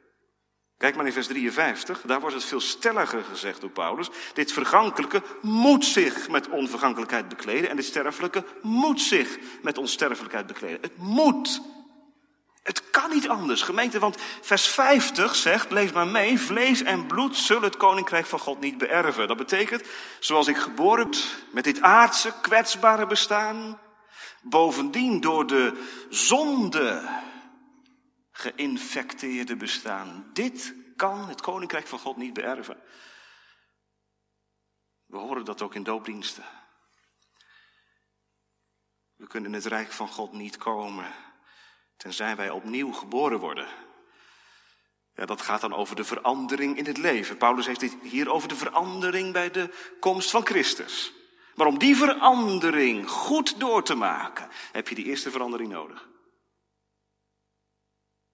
Kijk 0.78 0.96
maar 0.96 1.06
in 1.06 1.14
vers 1.14 1.28
53, 1.28 2.02
daar 2.02 2.20
wordt 2.20 2.36
het 2.36 2.46
veel 2.46 2.60
stelliger 2.60 3.24
gezegd 3.24 3.62
door 3.62 3.70
Paulus. 3.70 4.10
Dit 4.34 4.52
vergankelijke 4.52 5.24
moet 5.42 5.86
zich 5.86 6.30
met 6.30 6.50
onvergankelijkheid 6.50 7.30
bekleden 7.30 7.70
en 7.70 7.76
dit 7.76 7.86
sterfelijke 7.86 8.46
moet 8.62 9.02
zich 9.02 9.38
met 9.62 9.78
onsterfelijkheid 9.78 10.48
bekleden. 10.48 10.82
Het 10.82 10.98
moet. 10.98 11.62
Het 12.68 12.90
kan 12.90 13.10
niet 13.10 13.30
anders, 13.30 13.62
gemeente, 13.62 14.00
want 14.00 14.22
vers 14.42 14.68
50 14.68 15.36
zegt, 15.36 15.72
lees 15.72 15.92
maar 15.92 16.08
mee, 16.08 16.40
vlees 16.40 16.84
en 16.84 17.08
bloed 17.08 17.38
zullen 17.38 17.64
het 17.64 17.78
koninkrijk 17.78 18.26
van 18.26 18.40
God 18.40 18.60
niet 18.60 18.78
beërven. 18.78 19.28
Dat 19.28 19.38
betekent, 19.38 19.84
zoals 20.20 20.48
ik 20.48 20.58
geboren 20.58 21.10
met 21.52 21.64
dit 21.64 21.82
aardse, 21.82 22.34
kwetsbare 22.42 23.06
bestaan, 23.06 23.80
bovendien 24.42 25.22
door 25.22 25.48
de 25.48 25.88
zonde 26.10 27.10
geïnfecteerde 28.32 29.56
bestaan. 29.56 30.30
Dit 30.34 30.74
kan 30.96 31.30
het 31.30 31.42
koninkrijk 31.42 31.88
van 31.88 32.00
God 32.00 32.18
niet 32.18 32.34
beërven. 32.34 32.78
We 35.06 35.18
horen 35.18 35.46
dat 35.46 35.62
ook 35.62 35.76
in 35.76 35.84
doopdiensten. 35.84 36.44
We 39.16 39.28
kunnen 39.28 39.54
het 39.54 39.66
rijk 39.66 39.92
van 39.92 40.08
God 40.08 40.32
niet 40.34 40.58
komen 40.58 41.26
tenzij 41.98 42.36
wij 42.36 42.50
opnieuw 42.50 42.92
geboren 42.92 43.40
worden. 43.40 43.68
Ja, 45.16 45.26
dat 45.26 45.42
gaat 45.42 45.62
dan 45.62 45.74
over 45.74 45.96
de 45.96 46.04
verandering 46.04 46.78
in 46.78 46.86
het 46.86 46.98
leven. 46.98 47.38
Paulus 47.38 47.66
heeft 47.66 47.82
het 47.82 47.96
hier 48.02 48.32
over 48.32 48.48
de 48.48 48.56
verandering 48.56 49.34
bij 49.34 49.52
de 49.52 49.94
komst 50.00 50.30
van 50.30 50.46
Christus. 50.46 51.14
Maar 51.56 51.68
om 51.68 51.78
die 51.78 51.96
verandering 51.96 53.10
goed 53.10 53.60
door 53.60 53.84
te 53.84 53.96
maken, 53.96 54.50
heb 54.72 54.88
je 54.88 54.96
die 54.96 55.06
eerste 55.06 55.32
verandering 55.32 55.70
nodig. 55.72 56.10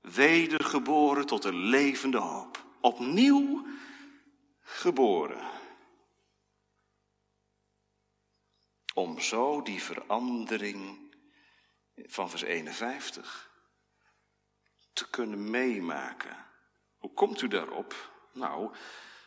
Wedergeboren 0.01 1.25
tot 1.25 1.43
een 1.43 1.55
levende 1.55 2.17
hoop. 2.17 2.65
Opnieuw 2.81 3.65
geboren. 4.59 5.47
Om 8.93 9.19
zo 9.19 9.61
die 9.61 9.83
verandering 9.83 10.97
van 11.95 12.29
vers 12.29 12.41
51 12.41 13.52
te 14.93 15.09
kunnen 15.09 15.49
meemaken. 15.49 16.35
Hoe 16.97 17.13
komt 17.13 17.41
u 17.41 17.47
daarop? 17.47 18.11
Nou, 18.33 18.71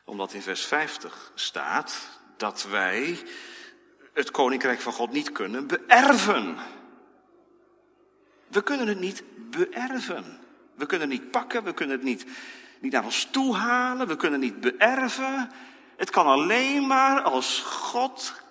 omdat 0.05 0.33
in 0.33 0.43
vers 0.43 0.65
50 0.65 1.33
staat 1.35 2.21
dat 2.37 2.63
wij 2.63 3.23
het 4.13 4.31
koninkrijk 4.31 4.81
van 4.81 4.93
God 4.93 5.13
niet 5.13 5.33
kunnen 5.33 5.67
beërven. 5.67 6.57
We 8.49 8.63
kunnen 8.63 8.87
het 8.87 9.01
niet 9.01 9.23
beërven. 9.51 10.39
We 10.75 10.87
kunnen 10.87 11.11
het 11.11 11.21
niet 11.21 11.31
pakken, 11.31 11.65
we 11.65 11.75
kunnen 11.75 11.97
het 11.97 12.05
niet, 12.05 12.27
niet 12.79 12.93
naar 12.93 13.05
ons 13.05 13.25
toe 13.25 13.57
halen, 13.57 14.07
we 14.07 14.17
kunnen 14.17 14.41
het 14.43 14.51
niet 14.51 14.61
beërven. 14.61 15.51
Het 15.97 16.11
kan 16.11 16.27
alleen 16.27 16.87
maar 16.87 17.21
als 17.21 17.61
God 17.61 18.43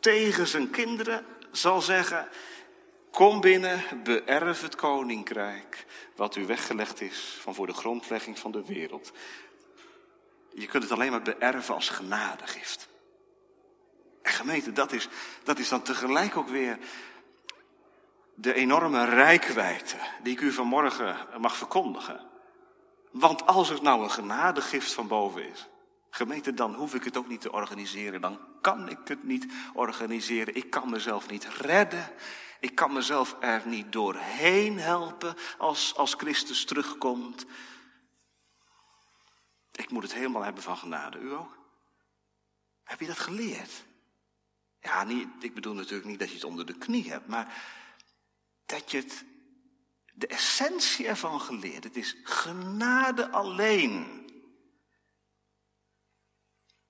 tegen 0.00 0.46
zijn 0.46 0.70
kinderen 0.70 1.24
zal 1.50 1.80
zeggen: 1.80 2.28
Kom 3.12 3.40
binnen, 3.40 3.84
beërf 4.02 4.60
het 4.60 4.74
koninkrijk, 4.74 5.86
wat 6.16 6.36
u 6.36 6.46
weggelegd 6.46 7.00
is 7.00 7.38
van 7.40 7.54
voor 7.54 7.66
de 7.66 7.72
grondlegging 7.72 8.38
van 8.38 8.50
de 8.50 8.64
wereld. 8.64 9.12
Je 10.54 10.66
kunt 10.66 10.82
het 10.82 10.92
alleen 10.92 11.10
maar 11.10 11.22
beërven 11.22 11.74
als 11.74 11.88
genadegift. 11.88 12.88
En 14.22 14.32
gemeente, 14.32 14.72
dat 14.72 14.92
is, 14.92 15.08
dat 15.42 15.58
is 15.58 15.68
dan 15.68 15.82
tegelijk 15.82 16.36
ook 16.36 16.48
weer 16.48 16.78
de 18.34 18.54
enorme 18.54 19.04
rijkwijde 19.04 19.96
die 20.22 20.32
ik 20.32 20.40
u 20.40 20.52
vanmorgen 20.52 21.16
mag 21.38 21.56
verkondigen. 21.56 22.20
Want 23.10 23.46
als 23.46 23.68
het 23.68 23.82
nou 23.82 24.02
een 24.02 24.10
genadegift 24.10 24.92
van 24.92 25.08
boven 25.08 25.48
is, 25.50 25.68
gemeente, 26.14 26.54
dan 26.54 26.74
hoef 26.74 26.94
ik 26.94 27.04
het 27.04 27.16
ook 27.16 27.28
niet 27.28 27.40
te 27.40 27.52
organiseren. 27.52 28.20
Dan 28.20 28.40
kan 28.60 28.88
ik 28.88 28.98
het 29.04 29.24
niet 29.24 29.46
organiseren. 29.74 30.54
Ik 30.54 30.70
kan 30.70 30.90
mezelf 30.90 31.30
niet 31.30 31.44
redden. 31.44 32.10
Ik 32.60 32.74
kan 32.74 32.92
mezelf 32.92 33.36
er 33.40 33.62
niet 33.64 33.92
doorheen 33.92 34.78
helpen 34.78 35.34
als, 35.58 35.96
als 35.96 36.14
Christus 36.14 36.64
terugkomt. 36.64 37.44
Ik 39.72 39.90
moet 39.90 40.02
het 40.02 40.14
helemaal 40.14 40.42
hebben 40.42 40.62
van 40.62 40.76
genade. 40.76 41.18
U 41.18 41.32
ook? 41.32 41.58
Heb 42.84 43.00
je 43.00 43.06
dat 43.06 43.18
geleerd? 43.18 43.84
Ja, 44.80 45.04
niet, 45.04 45.28
ik 45.40 45.54
bedoel 45.54 45.74
natuurlijk 45.74 46.08
niet 46.08 46.18
dat 46.18 46.28
je 46.28 46.34
het 46.34 46.44
onder 46.44 46.66
de 46.66 46.78
knie 46.78 47.10
hebt, 47.10 47.26
maar 47.26 47.62
dat 48.66 48.90
je 48.90 48.96
het, 48.96 49.24
de 50.12 50.26
essentie 50.26 51.06
ervan 51.06 51.40
geleerd. 51.40 51.84
Het 51.84 51.96
is 51.96 52.16
genade 52.22 53.30
alleen. 53.30 54.21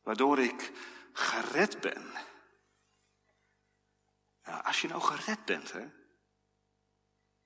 Waardoor 0.03 0.39
ik 0.39 0.73
gered 1.13 1.81
ben. 1.81 2.13
Als 4.43 4.81
je 4.81 4.89
nou 4.89 5.03
gered 5.03 5.45
bent, 5.45 5.73
hè. 5.73 5.91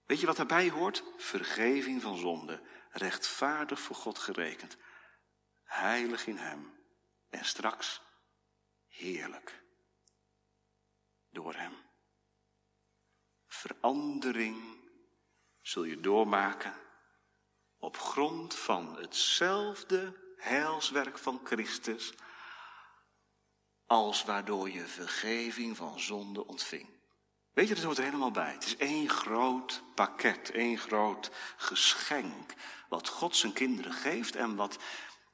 Weet 0.05 0.21
je 0.21 0.27
wat 0.27 0.37
daarbij 0.37 0.71
hoort? 0.71 1.05
Vergeving 1.17 2.03
van 2.03 2.17
zonde. 2.17 2.63
Rechtvaardig 2.91 3.81
voor 3.81 3.97
God 3.97 4.19
gerekend. 4.19 4.77
Heilig 5.63 6.27
in 6.27 6.37
Hem. 6.37 6.75
En 7.29 7.45
straks 7.45 8.03
heerlijk. 8.87 9.63
Door 11.31 11.55
Hem. 11.55 11.75
Verandering 13.47 14.89
zul 15.61 15.85
je 15.85 16.01
doormaken 16.01 16.75
op 17.79 17.97
grond 17.97 18.55
van 18.55 18.97
hetzelfde 18.97 20.35
heilswerk 20.37 21.19
van 21.19 21.41
Christus 21.45 22.15
als 23.87 24.25
waardoor 24.25 24.71
je 24.71 24.87
vergeving 24.87 25.77
van 25.77 26.01
zonde 26.01 26.47
ontving. 26.47 26.89
Weet 27.53 27.69
je, 27.69 27.75
dat 27.75 27.85
hoort 27.85 27.99
er 27.99 28.05
helemaal 28.05 28.31
bij. 28.31 28.53
Het 28.53 28.65
is 28.65 28.77
één 28.77 29.09
groot 29.09 29.83
pakket, 29.95 30.51
één 30.51 30.79
groot 30.79 31.31
geschenk. 31.57 32.55
Wat 32.89 33.09
God 33.09 33.37
zijn 33.37 33.53
kinderen 33.53 33.93
geeft 33.93 34.37
en 34.37 34.57
wat, 34.57 34.79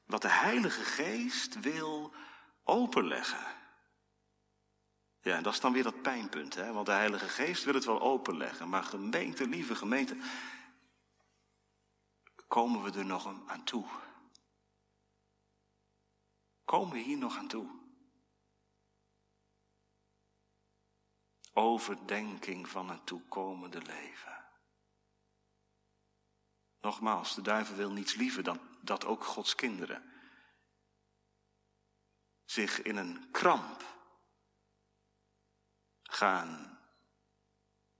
wat 0.06 0.22
de 0.22 0.28
Heilige 0.28 0.84
Geest 0.84 1.60
wil 1.60 2.12
openleggen. 2.64 3.46
Ja, 5.20 5.40
dat 5.40 5.52
is 5.52 5.60
dan 5.60 5.72
weer 5.72 5.82
dat 5.82 6.02
pijnpunt, 6.02 6.54
hè? 6.54 6.72
want 6.72 6.86
de 6.86 6.92
Heilige 6.92 7.28
Geest 7.28 7.64
wil 7.64 7.74
het 7.74 7.84
wel 7.84 8.00
openleggen. 8.00 8.68
Maar 8.68 8.84
gemeente, 8.84 9.48
lieve 9.48 9.74
gemeente, 9.74 10.16
komen 12.46 12.82
we 12.82 12.98
er 12.98 13.04
nog 13.04 13.34
aan 13.46 13.64
toe? 13.64 13.86
Komen 16.64 16.92
we 16.92 16.98
hier 16.98 17.18
nog 17.18 17.36
aan 17.36 17.48
toe? 17.48 17.81
Overdenking 21.52 22.68
van 22.68 22.90
een 22.90 23.04
toekomende 23.04 23.82
leven. 23.82 24.44
Nogmaals, 26.80 27.34
de 27.34 27.42
duivel 27.42 27.76
wil 27.76 27.92
niets 27.92 28.14
liever 28.14 28.42
dan 28.42 28.60
dat 28.80 29.04
ook 29.04 29.24
Gods 29.24 29.54
kinderen 29.54 30.12
zich 32.44 32.82
in 32.82 32.96
een 32.96 33.30
kramp 33.30 33.84
gaan 36.02 36.78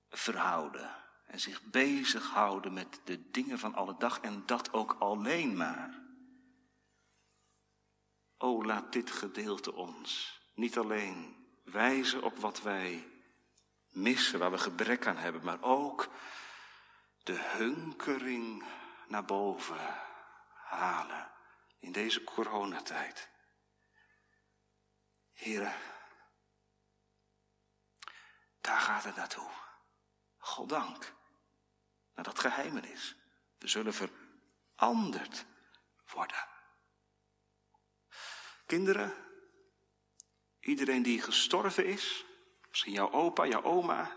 verhouden 0.09 0.97
en 1.27 1.41
zich 1.41 1.63
bezighouden 1.63 2.73
met 2.73 3.01
de 3.05 3.31
dingen 3.31 3.59
van 3.59 3.75
alle 3.75 3.97
dag 3.99 4.21
en 4.21 4.47
dat 4.47 4.73
ook 4.73 4.97
alleen 4.99 5.57
maar. 5.57 6.01
O, 8.37 8.65
laat 8.65 8.93
dit 8.93 9.11
gedeelte 9.11 9.73
ons 9.73 10.41
niet 10.55 10.79
alleen 10.79 11.47
wijzen 11.65 12.23
op 12.23 12.37
wat 12.37 12.63
wij 12.63 13.12
missen, 13.93 14.39
waar 14.39 14.51
we 14.51 14.59
gebrek 14.59 15.07
aan 15.07 15.17
hebben, 15.17 15.45
maar 15.45 15.63
ook 15.63 16.09
de 17.23 17.39
hunkering 17.39 18.65
naar 19.07 19.25
boven 19.25 20.01
halen 20.55 21.31
in 21.79 21.93
deze 21.93 22.25
coronatijd. 22.25 23.29
Heren, 25.33 25.75
daar 28.61 28.81
gaat 28.81 29.05
het 29.05 29.17
naartoe. 29.17 29.51
Goddank. 30.39 31.15
Naar 32.15 32.25
dat 32.25 32.39
geheimenis. 32.39 33.17
We 33.59 33.69
zullen 33.69 33.95
veranderd 34.75 35.47
worden. 36.13 36.49
Kinderen, 38.67 39.15
iedereen 40.61 41.03
die 41.03 41.23
gestorven 41.23 41.87
is, 41.87 42.25
Misschien 42.73 42.93
jouw 42.93 43.11
opa, 43.11 43.47
jouw 43.47 43.63
oma. 43.63 44.17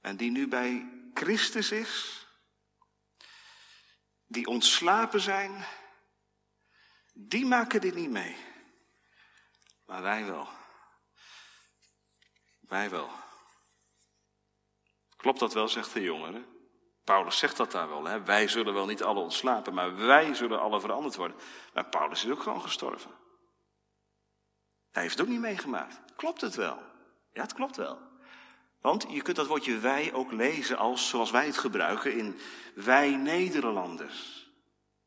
En 0.00 0.16
die 0.16 0.30
nu 0.30 0.48
bij 0.48 0.92
Christus 1.14 1.70
is. 1.70 2.26
Die 4.26 4.46
ontslapen 4.46 5.20
zijn. 5.20 5.64
Die 7.12 7.46
maken 7.46 7.80
dit 7.80 7.94
niet 7.94 8.10
mee. 8.10 8.36
Maar 9.86 10.02
wij 10.02 10.24
wel. 10.26 10.48
Wij 12.60 12.90
wel. 12.90 13.10
Klopt 15.16 15.38
dat 15.38 15.52
wel, 15.52 15.68
zegt 15.68 15.92
de 15.92 16.02
jongere? 16.02 16.44
Paulus 17.04 17.38
zegt 17.38 17.56
dat 17.56 17.72
daar 17.72 17.88
wel. 17.88 18.04
Hè? 18.04 18.22
Wij 18.22 18.48
zullen 18.48 18.74
wel 18.74 18.86
niet 18.86 19.02
alle 19.02 19.20
ontslapen, 19.20 19.74
maar 19.74 19.96
wij 19.96 20.34
zullen 20.34 20.60
alle 20.60 20.80
veranderd 20.80 21.16
worden. 21.16 21.36
Maar 21.72 21.88
Paulus 21.88 22.24
is 22.24 22.30
ook 22.30 22.42
gewoon 22.42 22.62
gestorven. 22.62 23.10
Hij 24.90 25.02
heeft 25.02 25.18
het 25.18 25.26
ook 25.26 25.32
niet 25.32 25.40
meegemaakt. 25.40 26.14
Klopt 26.16 26.40
het 26.40 26.54
wel? 26.54 26.87
Ja, 27.38 27.44
het 27.44 27.54
klopt 27.54 27.76
wel. 27.76 27.98
Want 28.80 29.06
je 29.08 29.22
kunt 29.22 29.36
dat 29.36 29.46
woordje 29.46 29.78
wij 29.78 30.12
ook 30.12 30.32
lezen 30.32 30.78
als 30.78 31.08
zoals 31.08 31.30
wij 31.30 31.46
het 31.46 31.58
gebruiken 31.58 32.12
in 32.12 32.38
wij 32.74 33.16
Nederlanders. 33.16 34.50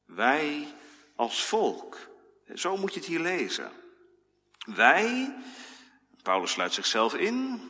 Wij 0.05 0.67
als 1.15 1.43
volk. 1.43 1.97
Zo 2.53 2.77
moet 2.77 2.93
je 2.93 2.99
het 2.99 3.09
hier 3.09 3.19
lezen. 3.19 3.71
Wij, 4.65 5.35
Paulus 6.21 6.51
sluit 6.51 6.73
zichzelf 6.73 7.13
in. 7.13 7.69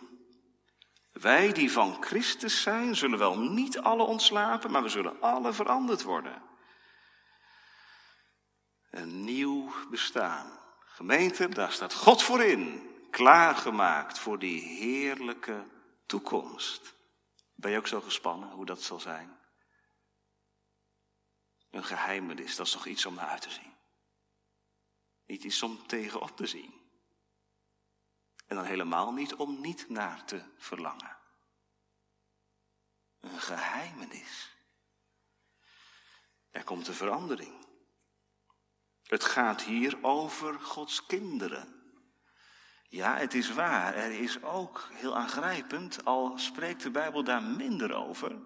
Wij 1.12 1.52
die 1.52 1.71
van 1.71 1.97
Christus 2.04 2.62
zijn, 2.62 2.95
zullen 2.95 3.19
wel 3.19 3.39
niet 3.39 3.80
alle 3.80 4.04
ontslapen, 4.04 4.71
maar 4.71 4.84
we 4.84 4.89
zullen 4.89 5.21
alle 5.21 5.54
veranderd 5.54 6.04
worden. 6.04 6.41
Een 8.89 9.24
nieuw 9.24 9.71
bestaan. 9.89 10.60
Gemeente, 10.86 11.50
daar 11.50 11.71
staat 11.71 11.93
God 11.93 12.24
voor 12.24 12.43
in 12.43 12.90
klaargemaakt 13.12 14.19
voor 14.19 14.39
die 14.39 14.62
heerlijke 14.62 15.65
toekomst. 16.06 16.93
Ben 17.56 17.71
je 17.71 17.78
ook 17.78 17.88
zo 17.88 18.02
gespannen 18.02 18.52
hoe 18.52 18.65
dat 18.65 18.82
zal 18.82 19.00
zijn? 19.00 19.39
Een 21.69 21.84
geheimenis, 21.84 22.56
dat 22.56 22.65
is 22.65 22.71
toch 22.71 22.86
iets 22.86 23.06
om 23.06 23.13
naar 23.13 23.28
uit 23.28 23.41
te 23.41 23.52
zien. 23.52 23.74
Niet 25.26 25.43
iets 25.43 25.63
om 25.63 25.88
tegenop 25.88 26.38
te 26.38 26.47
zien. 26.47 26.74
En 28.47 28.56
dan 28.56 28.65
helemaal 28.65 29.12
niet 29.12 29.34
om 29.34 29.62
niet 29.62 29.89
naar 29.89 30.26
te 30.26 30.43
verlangen. 30.58 31.17
Een 33.19 33.39
geheimenis. 33.39 34.56
Er 36.50 36.63
komt 36.63 36.88
een 36.88 36.93
verandering. 36.93 37.65
Het 39.04 39.24
gaat 39.24 39.62
hier 39.62 40.04
over 40.04 40.60
Gods 40.60 41.06
kinderen. 41.06 41.81
Ja, 42.91 43.17
het 43.17 43.34
is 43.34 43.54
waar. 43.54 43.95
Er 43.95 44.12
is 44.12 44.43
ook 44.43 44.89
heel 44.93 45.17
aangrijpend, 45.17 46.06
al 46.06 46.38
spreekt 46.38 46.84
de 46.84 46.91
Bijbel 46.91 47.23
daar 47.23 47.43
minder 47.43 47.93
over. 47.93 48.39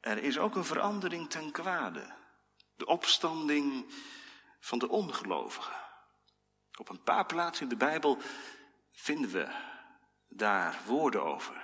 Er 0.00 0.18
is 0.22 0.38
ook 0.38 0.54
een 0.54 0.64
verandering 0.64 1.30
ten 1.30 1.50
kwade. 1.50 2.14
De 2.76 2.86
opstanding 2.86 3.94
van 4.60 4.78
de 4.78 4.88
ongelovigen. 4.88 5.74
Op 6.78 6.88
een 6.88 7.02
paar 7.02 7.26
plaatsen 7.26 7.62
in 7.62 7.68
de 7.68 7.76
Bijbel 7.76 8.18
vinden 8.90 9.30
we 9.30 9.48
daar 10.28 10.80
woorden 10.86 11.24
over. 11.24 11.59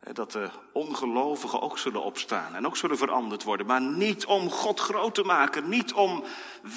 Dat 0.00 0.32
de 0.32 0.50
ongelovigen 0.72 1.60
ook 1.60 1.78
zullen 1.78 2.02
opstaan 2.02 2.54
en 2.54 2.66
ook 2.66 2.76
zullen 2.76 2.98
veranderd 2.98 3.42
worden. 3.42 3.66
Maar 3.66 3.80
niet 3.80 4.26
om 4.26 4.50
God 4.50 4.80
groot 4.80 5.14
te 5.14 5.22
maken. 5.22 5.68
Niet 5.68 5.92
om 5.92 6.24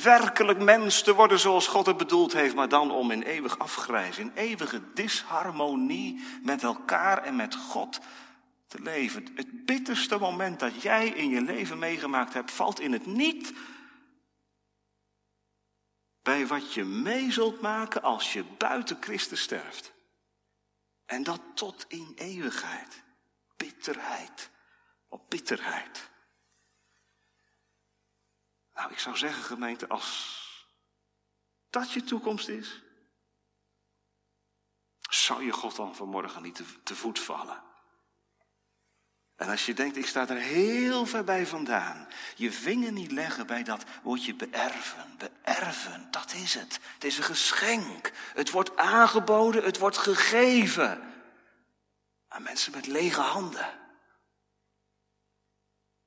werkelijk 0.03 0.59
mens 0.59 1.01
te 1.01 1.13
worden 1.13 1.39
zoals 1.39 1.67
God 1.67 1.85
het 1.85 1.97
bedoeld 1.97 2.33
heeft. 2.33 2.55
Maar 2.55 2.69
dan 2.69 2.91
om 2.91 3.11
in 3.11 3.21
eeuwig 3.21 3.59
afgrijzen. 3.59 4.23
In 4.23 4.31
eeuwige 4.35 4.81
disharmonie 4.93 6.23
met 6.41 6.63
elkaar 6.63 7.23
en 7.23 7.35
met 7.35 7.55
God 7.55 7.99
te 8.67 8.81
leven. 8.81 9.27
Het 9.35 9.65
bitterste 9.65 10.17
moment 10.17 10.59
dat 10.59 10.81
jij 10.81 11.07
in 11.07 11.29
je 11.29 11.41
leven 11.41 11.79
meegemaakt 11.79 12.33
hebt, 12.33 12.51
valt 12.51 12.79
in 12.79 12.93
het 12.93 13.05
niet. 13.05 13.53
Bij 16.21 16.47
wat 16.47 16.73
je 16.73 16.83
mee 16.83 17.31
zult 17.31 17.61
maken 17.61 18.01
als 18.01 18.33
je 18.33 18.43
buiten 18.57 18.97
Christus 18.99 19.41
sterft. 19.41 19.93
En 21.05 21.23
dat 21.23 21.41
tot 21.53 21.85
in 21.87 22.11
eeuwigheid 22.15 23.03
bitterheid 23.57 24.49
op 25.07 25.29
bitterheid. 25.29 26.11
Nou, 28.73 28.91
ik 28.91 28.99
zou 28.99 29.17
zeggen, 29.17 29.43
gemeente, 29.43 29.87
als 29.87 30.41
dat 31.69 31.91
je 31.91 32.03
toekomst 32.03 32.47
is, 32.47 32.81
zou 34.99 35.43
je 35.43 35.51
God 35.51 35.75
dan 35.75 35.95
vanmorgen 35.95 36.41
niet 36.41 36.63
te, 36.83 36.95
voet 36.95 37.19
vallen? 37.19 37.63
En 39.35 39.49
als 39.49 39.65
je 39.65 39.73
denkt, 39.73 39.97
ik 39.97 40.07
sta 40.07 40.27
er 40.27 40.37
heel 40.37 41.05
ver 41.05 41.23
bij 41.23 41.47
vandaan. 41.47 42.07
Je 42.35 42.51
vinger 42.51 42.91
niet 42.91 43.11
leggen 43.11 43.47
bij 43.47 43.63
dat 43.63 43.83
woordje 44.03 44.35
beërven. 44.35 45.17
Beërven, 45.17 46.07
dat 46.11 46.33
is 46.33 46.53
het. 46.53 46.79
Het 46.93 47.03
is 47.03 47.17
een 47.17 47.23
geschenk. 47.23 48.11
Het 48.33 48.51
wordt 48.51 48.77
aangeboden, 48.77 49.63
het 49.63 49.77
wordt 49.77 49.97
gegeven. 49.97 51.12
Aan 52.33 52.43
mensen 52.43 52.71
met 52.71 52.87
lege 52.87 53.21
handen. 53.21 53.79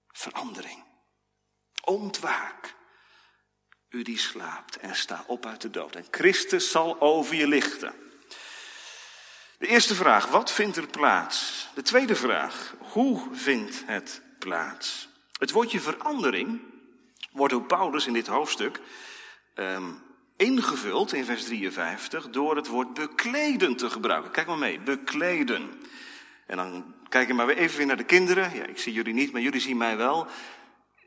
Verandering. 0.08 0.84
Ontwaak. 1.84 2.74
U 3.88 4.02
die 4.02 4.18
slaapt 4.18 4.76
en 4.76 4.96
sta 4.96 5.24
op 5.26 5.46
uit 5.46 5.60
de 5.60 5.70
dood. 5.70 5.94
En 5.94 6.06
Christus 6.10 6.70
zal 6.70 7.00
over 7.00 7.34
je 7.34 7.48
lichten. 7.48 7.94
De 9.58 9.66
eerste 9.66 9.94
vraag, 9.94 10.26
wat 10.26 10.52
vindt 10.52 10.76
er 10.76 10.86
plaats? 10.86 11.68
De 11.74 11.82
tweede 11.82 12.16
vraag, 12.16 12.74
hoe 12.78 13.28
vindt 13.32 13.82
het 13.86 14.22
plaats? 14.38 15.08
Het 15.38 15.50
woordje 15.50 15.80
verandering 15.80 16.60
wordt 17.30 17.52
door 17.52 17.64
Paulus 17.64 18.06
in 18.06 18.12
dit 18.12 18.26
hoofdstuk 18.26 18.80
um, 19.54 20.02
ingevuld 20.36 21.12
in 21.12 21.24
vers 21.24 21.44
53 21.44 22.30
door 22.30 22.56
het 22.56 22.66
woord 22.66 22.94
bekleden 22.94 23.76
te 23.76 23.90
gebruiken. 23.90 24.30
Kijk 24.30 24.46
maar 24.46 24.58
mee, 24.58 24.80
bekleden. 24.80 25.80
En 26.46 26.56
dan 26.56 26.94
kijk 27.08 27.28
ik 27.28 27.34
maar 27.34 27.46
weer 27.46 27.56
even 27.56 27.76
weer 27.76 27.86
naar 27.86 27.96
de 27.96 28.04
kinderen. 28.04 28.54
Ja, 28.54 28.64
ik 28.64 28.78
zie 28.78 28.92
jullie 28.92 29.14
niet, 29.14 29.32
maar 29.32 29.40
jullie 29.40 29.60
zien 29.60 29.76
mij 29.76 29.96
wel. 29.96 30.26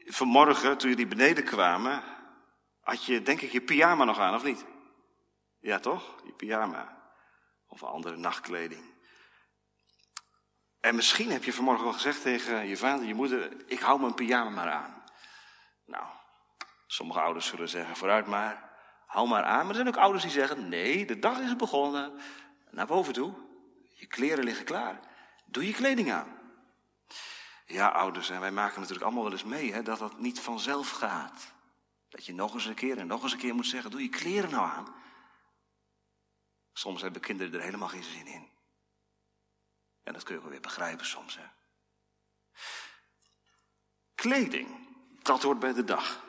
Vanmorgen, 0.06 0.78
toen 0.78 0.90
jullie 0.90 1.08
beneden 1.08 1.44
kwamen, 1.44 2.04
had 2.82 3.06
je 3.06 3.22
denk 3.22 3.42
ik 3.42 3.52
je 3.52 3.62
pyjama 3.62 4.04
nog 4.04 4.20
aan, 4.20 4.36
of 4.36 4.44
niet? 4.44 4.66
Ja, 5.60 5.80
toch? 5.80 6.16
Je 6.26 6.32
pyjama. 6.32 6.98
Of 7.68 7.84
andere 7.84 8.18
nachtkleding. 8.18 8.84
En 10.80 10.96
misschien 10.96 11.32
heb 11.32 11.44
je 11.44 11.54
vanmorgen 11.54 11.84
wel 11.84 11.94
gezegd 11.94 12.22
tegen 12.22 12.68
je 12.68 12.78
vader, 12.78 13.06
je 13.06 13.14
moeder, 13.14 13.52
ik 13.68 13.80
hou 13.80 14.00
mijn 14.00 14.14
pyjama 14.14 14.50
maar 14.50 14.72
aan. 14.72 15.04
Nou, 15.86 16.06
sommige 16.88 17.22
ouders 17.22 17.48
zullen 17.48 17.70
zeggen, 17.70 17.96
vooruit 17.96 18.28
maar, 18.28 18.70
hou 19.06 19.28
maar 19.28 19.44
aan. 19.44 19.60
Maar 19.60 19.70
er 19.70 19.76
zijn 19.76 19.88
ook 19.88 19.98
ouders 19.98 20.24
die 20.24 20.32
zeggen, 20.32 20.70
nee, 20.70 21.06
de 21.06 21.20
dag 21.20 21.40
is 21.40 21.56
begonnen. 21.56 22.20
Naar 22.72 22.88
boven 22.88 23.14
toe, 23.14 23.34
je 23.94 24.06
kleren 24.06 24.44
liggen 24.44 24.66
klaar. 24.66 25.00
Doe 25.52 25.68
je 25.68 25.74
kleding 25.74 26.12
aan. 26.12 26.38
Ja, 27.66 27.88
ouders, 27.88 28.30
en 28.30 28.40
wij 28.40 28.52
maken 28.52 28.80
natuurlijk 28.80 29.06
allemaal 29.06 29.24
wel 29.24 29.32
eens 29.32 29.44
mee 29.44 29.74
hè, 29.74 29.84
dat 29.84 30.00
dat 30.00 30.20
niet 30.20 30.40
vanzelf 30.40 30.90
gaat. 30.90 31.54
Dat 32.10 32.26
je 32.26 32.34
nog 32.34 32.54
eens 32.54 32.66
een 32.66 32.76
keer 32.76 32.98
en 32.98 33.08
nog 33.08 33.24
eens 33.24 33.32
een 33.32 33.40
keer 33.40 33.56
moet 33.56 33.66
zeggen, 33.66 33.92
doe 33.92 34.02
je 34.02 34.10
kleren 34.10 34.50
nou 34.50 34.70
aan. 34.70 34.96
Soms 36.74 37.02
hebben 37.02 37.22
kinderen 37.22 37.54
er 37.54 37.62
helemaal 37.62 37.88
geen 37.88 38.04
zin 38.04 38.28
in. 38.28 38.50
En 40.04 40.14
dat 40.14 40.24
kun 40.24 40.36
je 40.36 40.50
weer 40.50 40.62
begrijpen 40.62 41.06
soms. 41.06 41.38
Hè? 41.38 41.46
Kleding, 44.16 44.88
dat 45.22 45.44
hoort 45.44 45.60
bij 45.60 45.74
de 45.74 45.84
dag. 45.84 46.24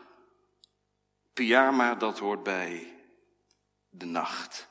Pyjama, 1.33 1.95
dat 1.95 2.19
hoort 2.19 2.43
bij 2.43 3.01
de 3.89 4.07
nacht. 4.07 4.69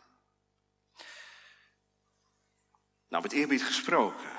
Nou, 3.07 3.23
met 3.23 3.31
eerbied 3.31 3.63
gesproken. 3.63 4.38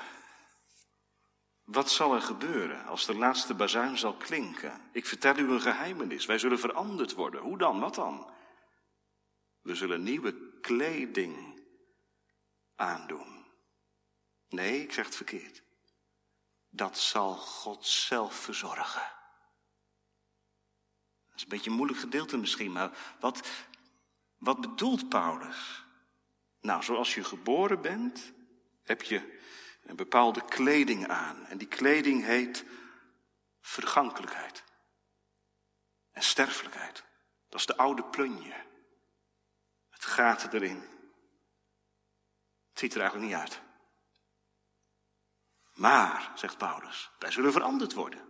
Wat 1.71 1.91
zal 1.91 2.13
er 2.13 2.21
gebeuren 2.21 2.85
als 2.85 3.05
de 3.05 3.15
laatste 3.15 3.53
bazuin 3.53 3.97
zal 3.97 4.13
klinken? 4.13 4.81
Ik 4.91 5.05
vertel 5.05 5.37
u 5.37 5.51
een 5.51 5.61
geheimenis. 5.61 6.25
Wij 6.25 6.37
zullen 6.37 6.59
veranderd 6.59 7.13
worden. 7.13 7.41
Hoe 7.41 7.57
dan? 7.57 7.79
Wat 7.79 7.95
dan? 7.95 8.33
We 9.61 9.75
zullen 9.75 10.03
nieuwe 10.03 10.59
kleding 10.61 11.63
aandoen. 12.75 13.45
Nee, 14.49 14.81
ik 14.81 14.93
zeg 14.93 15.05
het 15.05 15.15
verkeerd. 15.15 15.63
Dat 16.69 16.97
zal 16.97 17.35
God 17.35 17.85
zelf 17.85 18.35
verzorgen. 18.35 19.11
Dat 21.27 21.35
is 21.35 21.43
een 21.43 21.49
beetje 21.49 21.69
een 21.69 21.75
moeilijk 21.75 21.99
gedeelte 21.99 22.37
misschien, 22.37 22.71
maar 22.71 23.15
wat, 23.19 23.49
wat 24.37 24.61
bedoelt 24.61 25.09
Paulus? 25.09 25.85
Nou, 26.61 26.83
zoals 26.83 27.13
je 27.13 27.23
geboren 27.23 27.81
bent, 27.81 28.33
heb 28.83 29.01
je 29.01 29.39
een 29.81 29.95
bepaalde 29.95 30.45
kleding 30.45 31.07
aan. 31.07 31.45
En 31.45 31.57
die 31.57 31.67
kleding 31.67 32.23
heet 32.23 32.65
vergankelijkheid 33.61 34.63
en 36.11 36.23
sterfelijkheid. 36.23 37.03
Dat 37.49 37.59
is 37.59 37.65
de 37.65 37.77
oude 37.77 38.03
plunje. 38.03 38.65
Het 39.89 40.05
gaat 40.05 40.53
erin. 40.53 40.79
Het 42.69 42.79
ziet 42.79 42.93
er 42.93 43.01
eigenlijk 43.01 43.31
niet 43.31 43.39
uit. 43.39 43.61
Maar, 45.73 46.31
zegt 46.35 46.57
Paulus, 46.57 47.11
wij 47.19 47.31
zullen 47.31 47.51
veranderd 47.51 47.93
worden. 47.93 48.29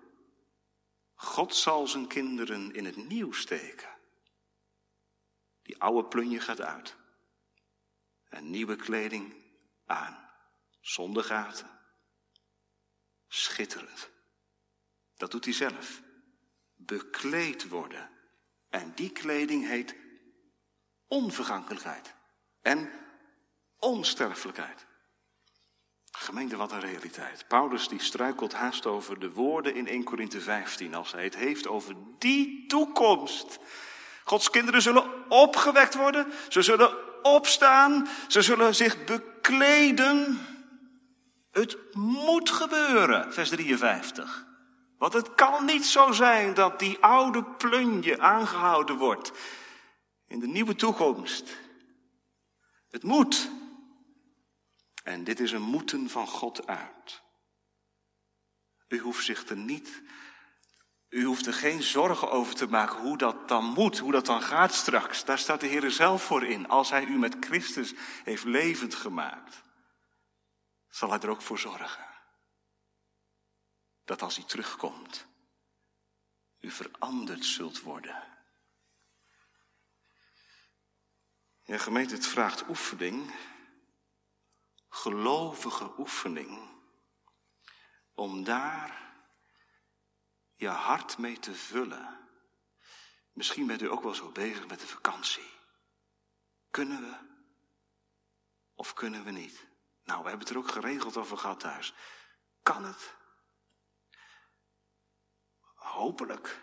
God 1.13 1.55
zal 1.55 1.87
zijn 1.87 2.07
kinderen 2.07 2.73
in 2.73 2.85
het 2.85 2.95
nieuw 2.95 3.31
steken. 3.31 3.89
Die 5.61 5.81
oude 5.81 6.07
plunje 6.07 6.39
gaat 6.39 6.61
uit. 6.61 6.95
En 8.29 8.49
nieuwe 8.49 8.75
kleding 8.75 9.35
aan. 9.85 10.20
Zonder 10.81 11.23
gaten. 11.23 11.79
Schitterend. 13.27 14.09
Dat 15.17 15.31
doet 15.31 15.45
hij 15.45 15.53
zelf. 15.53 16.01
Bekleed 16.75 17.67
worden. 17.67 18.09
En 18.69 18.91
die 18.95 19.11
kleding 19.11 19.67
heet 19.67 19.95
onvergankelijkheid 21.07 22.13
en 22.61 22.89
onsterfelijkheid. 23.79 24.85
Gemeente, 26.11 26.55
wat 26.55 26.71
een 26.71 26.79
realiteit. 26.79 27.45
Paulus 27.47 27.87
die 27.87 28.01
struikelt 28.01 28.53
haast 28.53 28.85
over 28.85 29.19
de 29.19 29.31
woorden 29.31 29.75
in 29.75 29.87
1 29.87 30.03
Korinthe 30.03 30.41
15 30.41 30.95
als 30.95 31.11
hij 31.11 31.23
het 31.23 31.35
heeft 31.35 31.67
over 31.67 31.95
die 32.17 32.67
toekomst. 32.67 33.59
Gods 34.23 34.49
kinderen 34.49 34.81
zullen 34.81 35.29
opgewekt 35.31 35.95
worden, 35.95 36.31
ze 36.49 36.61
zullen 36.61 37.23
opstaan, 37.23 38.07
ze 38.27 38.41
zullen 38.41 38.75
zich 38.75 39.03
bekleden. 39.03 40.45
Het 41.51 41.95
moet 41.95 42.49
gebeuren, 42.49 43.33
vers 43.33 43.49
53. 43.49 44.45
Want 44.97 45.13
het 45.13 45.35
kan 45.35 45.65
niet 45.65 45.85
zo 45.85 46.11
zijn 46.11 46.53
dat 46.53 46.79
die 46.79 46.97
oude 46.99 47.43
plunje 47.43 48.19
aangehouden 48.19 48.97
wordt 48.97 49.31
in 50.27 50.39
de 50.39 50.47
nieuwe 50.47 50.75
toekomst. 50.75 51.57
Het 52.89 53.03
moet. 53.03 53.49
En 55.03 55.23
dit 55.23 55.39
is 55.39 55.51
een 55.51 55.61
moeten 55.61 56.09
van 56.09 56.27
God 56.27 56.67
uit. 56.67 57.21
U 58.87 58.99
hoeft 58.99 59.25
zich 59.25 59.49
er 59.49 59.57
niet, 59.57 60.01
u 61.09 61.23
hoeft 61.25 61.45
er 61.45 61.53
geen 61.53 61.83
zorgen 61.83 62.31
over 62.31 62.55
te 62.55 62.67
maken 62.67 62.99
hoe 62.99 63.17
dat 63.17 63.47
dan 63.47 63.65
moet, 63.65 63.99
hoe 63.99 64.11
dat 64.11 64.25
dan 64.25 64.41
gaat 64.41 64.73
straks. 64.73 65.25
Daar 65.25 65.39
staat 65.39 65.59
de 65.59 65.67
Heer 65.67 65.91
zelf 65.91 66.23
voor 66.23 66.43
in. 66.45 66.67
Als 66.67 66.89
Hij 66.89 67.05
u 67.05 67.17
met 67.17 67.35
Christus 67.39 67.93
heeft 68.23 68.43
levend 68.43 68.95
gemaakt, 68.95 69.61
zal 70.91 71.09
Hij 71.09 71.19
er 71.19 71.29
ook 71.29 71.41
voor 71.41 71.59
zorgen. 71.59 72.07
Dat 74.03 74.21
als 74.21 74.35
Hij 74.35 74.45
terugkomt, 74.45 75.27
u 76.59 76.71
veranderd 76.71 77.45
zult 77.45 77.81
worden. 77.81 78.29
Ja, 81.63 81.77
gemeente, 81.77 82.21
vraagt 82.21 82.67
oefening, 82.67 83.35
gelovige 84.89 85.99
oefening, 85.99 86.69
om 88.13 88.43
daar 88.43 89.13
je 90.55 90.67
hart 90.67 91.17
mee 91.17 91.39
te 91.39 91.53
vullen. 91.53 92.29
Misschien 93.31 93.67
bent 93.67 93.81
u 93.81 93.91
ook 93.91 94.03
wel 94.03 94.13
zo 94.13 94.31
bezig 94.31 94.67
met 94.67 94.79
de 94.79 94.87
vakantie. 94.87 95.49
Kunnen 96.69 97.01
we 97.01 97.29
of 98.75 98.93
kunnen 98.93 99.23
we 99.23 99.31
niet? 99.31 99.70
Nou, 100.11 100.23
we 100.23 100.29
hebben 100.29 100.47
het 100.47 100.55
er 100.55 100.63
ook 100.63 100.71
geregeld 100.71 101.17
over 101.17 101.37
gehad 101.37 101.59
thuis. 101.59 101.93
Kan 102.63 102.83
het? 102.83 103.13
Hopelijk. 105.75 106.61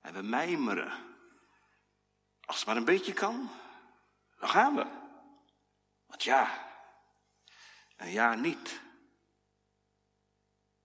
En 0.00 0.14
we 0.14 0.22
mijmeren. 0.22 0.92
Als 2.44 2.56
het 2.56 2.66
maar 2.66 2.76
een 2.76 2.84
beetje 2.84 3.12
kan. 3.12 3.50
Dan 4.38 4.48
gaan 4.48 4.74
we. 4.74 4.86
Want 6.06 6.22
ja, 6.22 6.68
een 7.96 8.10
jaar 8.10 8.38
niet. 8.38 8.80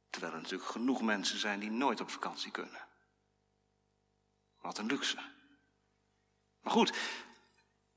Terwijl 0.09 0.33
er 0.33 0.41
natuurlijk 0.41 0.69
genoeg 0.69 1.01
mensen 1.01 1.39
zijn 1.39 1.59
die 1.59 1.71
nooit 1.71 2.01
op 2.01 2.09
vakantie 2.09 2.51
kunnen. 2.51 2.87
Wat 4.61 4.77
een 4.77 4.85
luxe. 4.85 5.17
Maar 6.61 6.73
goed, 6.73 6.97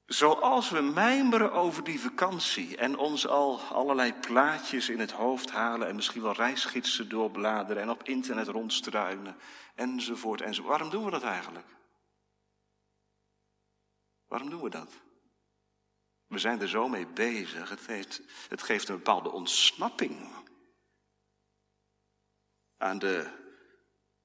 zoals 0.06 0.70
we 0.70 0.80
mijmeren 0.80 1.52
over 1.52 1.84
die 1.84 2.00
vakantie 2.00 2.76
en 2.76 2.96
ons 2.96 3.26
al 3.26 3.60
allerlei 3.60 4.14
plaatjes 4.14 4.88
in 4.88 5.00
het 5.00 5.10
hoofd 5.10 5.50
halen 5.50 5.88
en 5.88 5.96
misschien 5.96 6.22
wel 6.22 6.32
reisgidsen 6.32 7.08
doorbladeren 7.08 7.82
en 7.82 7.90
op 7.90 8.02
internet 8.02 8.48
rondstruinen 8.48 9.36
enzovoort 9.74 10.40
enzovoort. 10.40 10.70
Waarom 10.70 10.90
doen 10.90 11.04
we 11.04 11.10
dat 11.10 11.22
eigenlijk? 11.22 11.66
Waarom 14.26 14.50
doen 14.50 14.62
we 14.62 14.70
dat? 14.70 14.92
We 16.26 16.38
zijn 16.38 16.60
er 16.60 16.68
zo 16.68 16.88
mee 16.88 17.06
bezig. 17.06 17.68
Het, 17.68 18.22
het 18.48 18.62
geeft 18.62 18.88
een 18.88 18.96
bepaalde 18.96 19.30
ontsnapping. 19.30 20.44
aan 22.76 22.98
de 22.98 23.44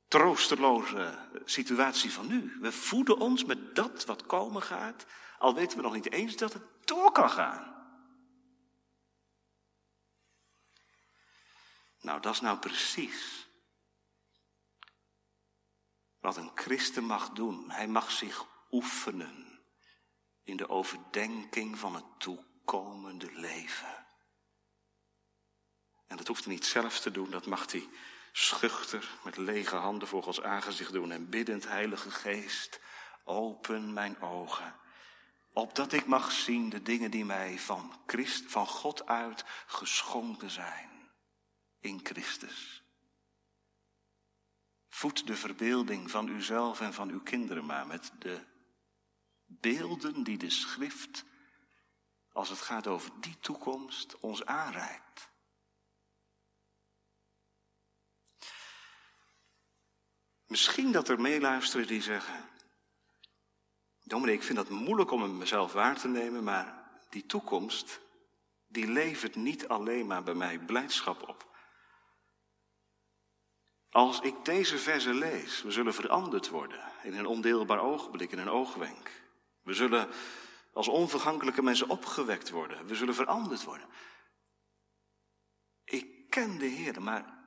troosteloze 0.08 1.18
situatie 1.46 2.12
van 2.12 2.28
nu. 2.28 2.58
We 2.60 2.72
voeden 2.72 3.18
ons 3.18 3.46
met 3.46 3.76
dat 3.76 4.06
wat 4.06 4.26
komen 4.26 4.62
gaat, 4.62 5.06
al 5.42 5.54
weten 5.54 5.78
we 5.78 5.84
nog 5.84 5.94
niet 5.94 6.12
eens 6.12 6.36
dat 6.36 6.54
het 6.54 6.88
door 6.88 7.12
kan 7.12 7.30
gaan. 7.30 7.70
Nou, 12.00 12.22
dat 12.22 12.34
is 12.34 12.42
nou 12.42 12.58
precies 12.58 13.48
wat 16.20 16.38
een 16.38 16.52
christen 16.56 17.04
mag 17.04 17.30
doen. 17.30 17.72
Hij 17.72 17.88
mag 17.88 18.12
zich 18.12 18.46
oefenen 18.72 19.60
in 20.44 20.58
de 20.58 20.70
overdenking 20.70 21.80
van 21.80 21.96
het 21.96 22.06
toekomende 22.18 23.32
leven. 23.32 24.06
En 26.08 26.18
dat 26.18 26.28
hoeft 26.28 26.44
hij 26.46 26.54
niet 26.54 26.66
zelf 26.66 27.00
te 27.00 27.12
doen, 27.12 27.32
dat 27.32 27.46
mag 27.46 27.72
hij 27.72 27.90
schuchter 28.32 29.10
met 29.24 29.38
lege 29.38 29.76
handen 29.76 30.08
voor 30.08 30.24
Gods 30.24 30.42
aangezicht 30.42 30.92
doen 30.92 31.12
en 31.12 31.30
biddend, 31.30 31.68
Heilige 31.68 32.12
Geest, 32.12 32.80
open 33.24 33.94
mijn 33.94 34.22
ogen, 34.22 34.81
opdat 35.54 35.94
ik 35.94 36.06
mag 36.06 36.32
zien 36.32 36.70
de 36.70 36.82
dingen 36.82 37.12
die 37.12 37.26
mij 37.26 37.60
van, 37.60 38.00
Christ, 38.06 38.52
van 38.52 38.68
God 38.68 39.06
uit 39.06 39.44
geschonken 39.66 40.50
zijn 40.50 40.90
in 41.80 42.00
Christus. 42.04 42.84
Voed 44.90 45.28
de 45.28 45.36
verbeelding 45.36 46.12
van 46.12 46.28
uzelf 46.28 46.82
en 46.82 46.94
van 46.94 47.10
uw 47.10 47.22
kinderen 47.22 47.66
maar 47.66 47.88
met 47.88 48.12
de 48.20 48.46
beelden 49.46 50.24
die 50.24 50.38
de 50.38 50.50
schrift, 50.50 51.26
als 52.32 52.50
het 52.50 52.60
gaat 52.60 52.88
over 52.88 53.12
die 53.20 53.40
toekomst, 53.40 54.20
ons 54.20 54.46
aanreikt. 54.46 55.30
Misschien 60.46 60.92
dat 60.92 61.10
er 61.10 61.22
meeluisteren 61.22 61.88
die 61.88 62.02
zeggen, 62.02 62.50
dominee, 64.04 64.36
ik 64.36 64.44
vind 64.44 64.58
dat 64.58 64.70
moeilijk 64.70 65.12
om 65.12 65.22
het 65.22 65.32
mezelf 65.32 65.74
waar 65.74 66.00
te 66.00 66.08
nemen, 66.08 66.44
maar 66.44 66.90
die 67.10 67.26
toekomst, 67.26 68.00
die 68.68 68.88
levert 68.88 69.36
niet 69.36 69.68
alleen 69.68 70.08
maar 70.08 70.24
bij 70.24 70.34
mij 70.34 70.60
blijdschap 70.60 71.30
op. 71.30 71.50
Als 73.90 74.20
ik 74.20 74.46
deze 74.46 74.78
verse 74.78 75.14
lees, 75.14 75.62
we 75.62 75.72
zullen 75.72 75.94
veranderd 75.94 76.50
worden 76.50 76.84
in 77.04 77.14
een 77.14 77.26
ondeelbaar 77.26 77.80
ogenblik, 77.80 78.32
in 78.32 78.40
een 78.40 78.50
oogwenk. 78.50 79.12
We 79.64 79.74
zullen 79.74 80.10
als 80.74 80.88
onvergankelijke 80.88 81.62
mensen 81.62 81.90
opgewekt 81.90 82.50
worden. 82.50 82.86
We 82.86 82.96
zullen 82.96 83.16
veranderd 83.16 83.64
worden. 83.64 83.88
Ik 85.84 86.30
ken 86.30 86.58
de 86.58 86.66
Heer, 86.66 87.02
maar 87.02 87.40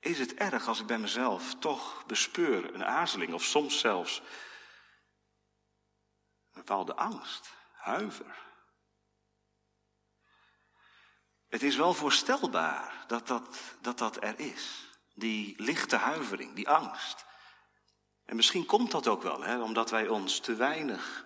is 0.00 0.18
het 0.18 0.34
erg 0.34 0.68
als 0.68 0.80
ik 0.80 0.86
bij 0.86 0.98
mezelf 0.98 1.54
toch 1.54 2.06
bespeur 2.06 2.74
een 2.74 2.84
aarzeling 2.84 3.32
of 3.32 3.42
soms 3.42 3.78
zelfs 3.78 4.22
bepaalde 6.54 6.94
angst, 6.94 7.52
huiver? 7.72 8.42
Het 11.48 11.62
is 11.62 11.76
wel 11.76 11.94
voorstelbaar 11.94 13.04
dat 13.06 13.26
dat, 13.26 13.58
dat, 13.80 13.98
dat 13.98 14.22
er 14.22 14.38
is. 14.38 14.88
Die 15.14 15.54
lichte 15.56 15.96
huivering, 15.96 16.54
die 16.54 16.68
angst. 16.68 17.24
En 18.24 18.36
misschien 18.36 18.66
komt 18.66 18.90
dat 18.90 19.08
ook 19.08 19.22
wel, 19.22 19.42
hè, 19.42 19.62
omdat 19.62 19.90
wij 19.90 20.08
ons 20.08 20.40
te 20.40 20.54
weinig 20.54 21.24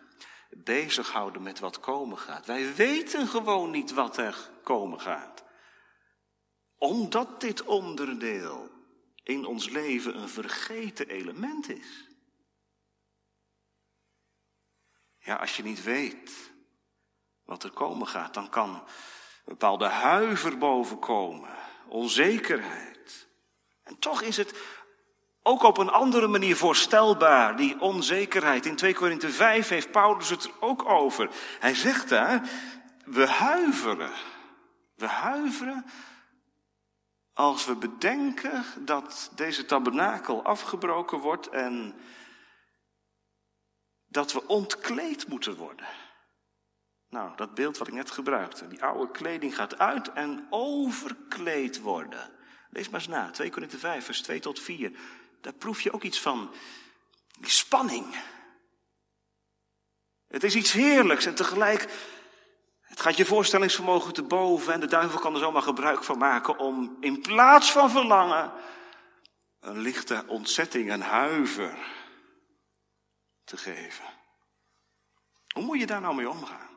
bezighouden 0.51 1.43
met 1.43 1.59
wat 1.59 1.81
komen 1.81 2.19
gaat. 2.19 2.47
Wij 2.47 2.75
weten 2.75 3.29
gewoon 3.29 3.71
niet 3.71 3.93
wat 3.93 4.17
er 4.17 4.51
komen 4.63 5.01
gaat. 5.01 5.45
Omdat 6.77 7.41
dit 7.41 7.63
onderdeel 7.63 8.71
in 9.23 9.45
ons 9.45 9.69
leven 9.69 10.17
een 10.19 10.29
vergeten 10.29 11.09
element 11.09 11.69
is. 11.69 12.08
Ja, 15.29 15.35
als 15.35 15.57
je 15.57 15.63
niet 15.63 15.83
weet 15.83 16.53
wat 17.45 17.63
er 17.63 17.71
komen 17.71 18.07
gaat, 18.07 18.35
dan 18.35 18.49
kan 18.49 18.75
een 18.75 18.81
bepaalde 19.45 19.87
huiver 19.87 20.59
bovenkomen, 20.59 21.51
onzekerheid. 21.89 23.29
En 23.83 23.99
toch 23.99 24.23
is 24.23 24.37
het 24.37 24.55
ook 25.43 25.63
op 25.63 25.79
een 25.79 25.91
andere 25.91 26.27
manier 26.27 26.57
voorstelbaar, 26.57 27.57
die 27.57 27.81
onzekerheid. 27.81 28.67
In 28.67 28.77
2 28.77 28.95
Korinthe 28.95 29.31
5 29.31 29.69
heeft 29.69 29.91
Paulus 29.91 30.31
het 30.31 30.45
er 30.45 30.51
ook 30.61 30.89
over. 30.89 31.31
Hij 31.59 31.75
zegt 31.75 32.09
daar, 32.09 32.49
we 33.05 33.27
huiveren. 33.27 34.13
We 34.95 35.07
huiveren 35.07 35.85
als 37.33 37.67
we 37.67 37.75
bedenken 37.75 38.65
dat 38.79 39.31
deze 39.35 39.65
tabernakel 39.65 40.43
afgebroken 40.43 41.19
wordt 41.19 41.49
en 41.49 41.95
dat 44.09 44.33
we 44.33 44.47
ontkleed 44.47 45.29
moeten 45.29 45.57
worden. 45.57 45.87
Nou, 47.09 47.37
dat 47.37 47.55
beeld 47.55 47.79
wat 47.79 47.89
ik 47.89 47.95
net 47.95 48.11
gebruikte. 48.11 48.69
Die 48.69 48.83
oude 48.83 49.11
kleding 49.11 49.55
gaat 49.55 49.79
uit 49.79 50.13
en 50.13 50.47
overkleed 50.51 51.81
worden. 51.81 52.31
Lees 52.71 52.89
maar 52.89 53.01
eens 53.01 53.09
na, 53.09 53.31
2 53.31 53.51
Korinthe 53.51 53.79
5, 53.79 54.05
vers 54.05 54.23
2 54.23 54.41
tot 54.41 54.61
4. 54.61 54.93
Daar 55.41 55.53
proef 55.53 55.81
je 55.81 55.93
ook 55.93 56.03
iets 56.03 56.21
van 56.21 56.55
die 57.41 57.51
spanning. 57.51 58.17
Het 60.29 60.45
is 60.45 60.55
iets 60.55 60.73
heerlijks 60.73 61.27
en 61.27 61.35
tegelijk 61.35 61.89
het 62.81 63.01
gaat 63.01 63.17
je 63.17 63.25
voorstellingsvermogen 63.25 64.13
te 64.13 64.23
boven 64.23 64.73
en 64.73 64.81
de 64.81 64.87
duivel 64.87 65.21
kan 65.21 65.35
er 65.35 65.41
zomaar 65.41 65.63
gebruik 65.63 66.05
van 66.05 66.19
maken 66.19 66.59
om 66.59 66.97
in 67.01 67.21
plaats 67.21 67.73
van 67.73 67.91
verlangen 67.91 68.53
een 69.61 69.79
lichte 69.79 70.25
ontzetting 70.27 70.91
en 70.91 71.01
huiver 71.01 71.79
te 73.49 73.57
geven. 73.57 74.05
Hoe 75.55 75.65
moet 75.65 75.79
je 75.79 75.87
daar 75.87 76.01
nou 76.01 76.15
mee 76.15 76.31
omgaan? 76.31 76.77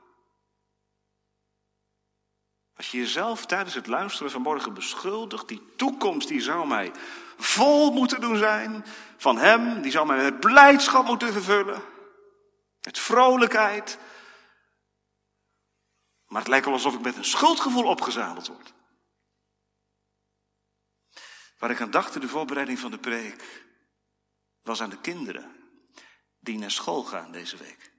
Als 2.75 2.91
je 2.91 2.97
jezelf 2.97 3.45
tijdens 3.45 3.75
het 3.75 3.87
luisteren 3.87 4.31
vanmorgen 4.31 4.73
beschuldigt, 4.73 5.47
die 5.47 5.75
toekomst 5.75 6.27
die 6.27 6.41
zou 6.41 6.67
mij 6.67 6.91
vol 7.37 7.91
moeten 7.91 8.21
doen 8.21 8.37
zijn 8.37 8.85
van 9.17 9.37
Hem, 9.37 9.81
die 9.81 9.91
zou 9.91 10.07
mij 10.07 10.17
met 10.17 10.39
blijdschap 10.39 11.05
moeten 11.05 11.33
vervullen, 11.33 11.81
met 12.81 12.99
vrolijkheid. 12.99 13.97
Maar 16.27 16.41
het 16.41 16.49
lijkt 16.49 16.65
wel 16.65 16.73
alsof 16.73 16.93
ik 16.93 17.01
met 17.01 17.15
een 17.15 17.25
schuldgevoel 17.25 17.85
opgezadeld 17.85 18.47
word. 18.47 18.73
Waar 21.57 21.71
ik 21.71 21.81
aan 21.81 21.91
dacht 21.91 22.15
in 22.15 22.21
de 22.21 22.27
voorbereiding 22.27 22.79
van 22.79 22.91
de 22.91 22.99
preek, 22.99 23.65
was 24.61 24.81
aan 24.81 24.89
de 24.89 25.01
kinderen 25.01 25.60
die 26.41 26.57
naar 26.57 26.71
school 26.71 27.03
gaan 27.03 27.31
deze 27.31 27.57
week. 27.57 27.91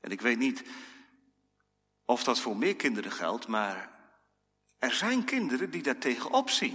En 0.00 0.10
ik 0.10 0.20
weet 0.20 0.38
niet 0.38 0.64
of 2.04 2.24
dat 2.24 2.40
voor 2.40 2.56
meer 2.56 2.76
kinderen 2.76 3.12
geldt, 3.12 3.46
maar 3.46 3.98
er 4.78 4.92
zijn 4.92 5.24
kinderen 5.24 5.70
die 5.70 5.82
daar 5.82 5.98
tegenop 5.98 6.50
zien. 6.50 6.74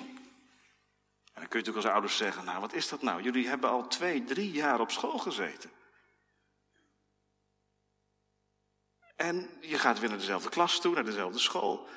En 1.33 1.41
dan 1.41 1.47
kun 1.47 1.59
je 1.59 1.65
natuurlijk 1.65 1.85
als 1.85 1.93
ouders 1.93 2.17
zeggen, 2.17 2.45
nou 2.45 2.59
wat 2.59 2.73
is 2.73 2.89
dat 2.89 3.01
nou? 3.01 3.21
Jullie 3.21 3.47
hebben 3.47 3.69
al 3.69 3.87
twee, 3.87 4.23
drie 4.23 4.51
jaar 4.51 4.79
op 4.79 4.91
school 4.91 5.17
gezeten. 5.17 5.71
En 9.15 9.49
je 9.59 9.79
gaat 9.79 9.99
weer 9.99 10.09
naar 10.09 10.17
dezelfde 10.17 10.49
klas 10.49 10.79
toe, 10.79 10.93
naar 10.93 11.03
dezelfde 11.03 11.39
school. 11.39 11.87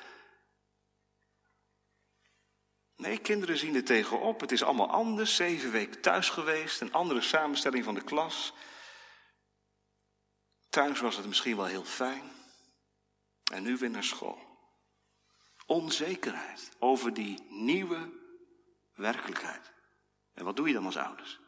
Nee, 2.97 3.19
kinderen 3.19 3.59
zien 3.59 3.75
er 3.75 3.85
tegenop. 3.85 4.41
Het 4.41 4.53
is 4.53 4.63
allemaal 4.63 4.91
anders. 4.91 5.37
Zeven 5.37 5.71
weken 5.71 6.01
thuis 6.01 6.29
geweest, 6.29 6.81
een 6.81 6.93
andere 6.93 7.21
samenstelling 7.21 7.85
van 7.85 7.95
de 7.95 8.05
klas. 8.05 8.53
Thuis 10.75 11.01
was 11.01 11.17
het 11.17 11.27
misschien 11.27 11.57
wel 11.57 11.65
heel 11.65 11.85
fijn. 11.85 12.23
En 13.53 13.63
nu 13.63 13.77
weer 13.77 13.91
naar 13.91 14.05
school. 14.05 14.39
Onzekerheid 15.67 16.71
over 16.79 17.15
die 17.15 17.47
nieuwe 17.49 18.13
werkelijkheid. 18.95 19.73
En 20.33 20.45
wat 20.45 20.57
doe 20.57 20.69
je 20.69 20.75
dan 20.75 20.85
als 20.85 20.97
ouders? 20.97 21.41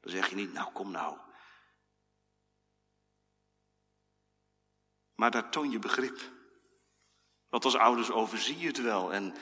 Dan 0.00 0.10
zeg 0.10 0.28
je 0.28 0.34
niet, 0.34 0.52
nou 0.52 0.72
kom 0.72 0.90
nou. 0.90 1.18
Maar 5.14 5.30
daar 5.30 5.50
toon 5.50 5.70
je 5.70 5.78
begrip. 5.78 6.20
Want 7.48 7.64
als 7.64 7.76
ouders 7.76 8.10
overzie 8.10 8.58
je 8.58 8.66
het 8.66 8.82
wel. 8.82 9.12
En 9.12 9.34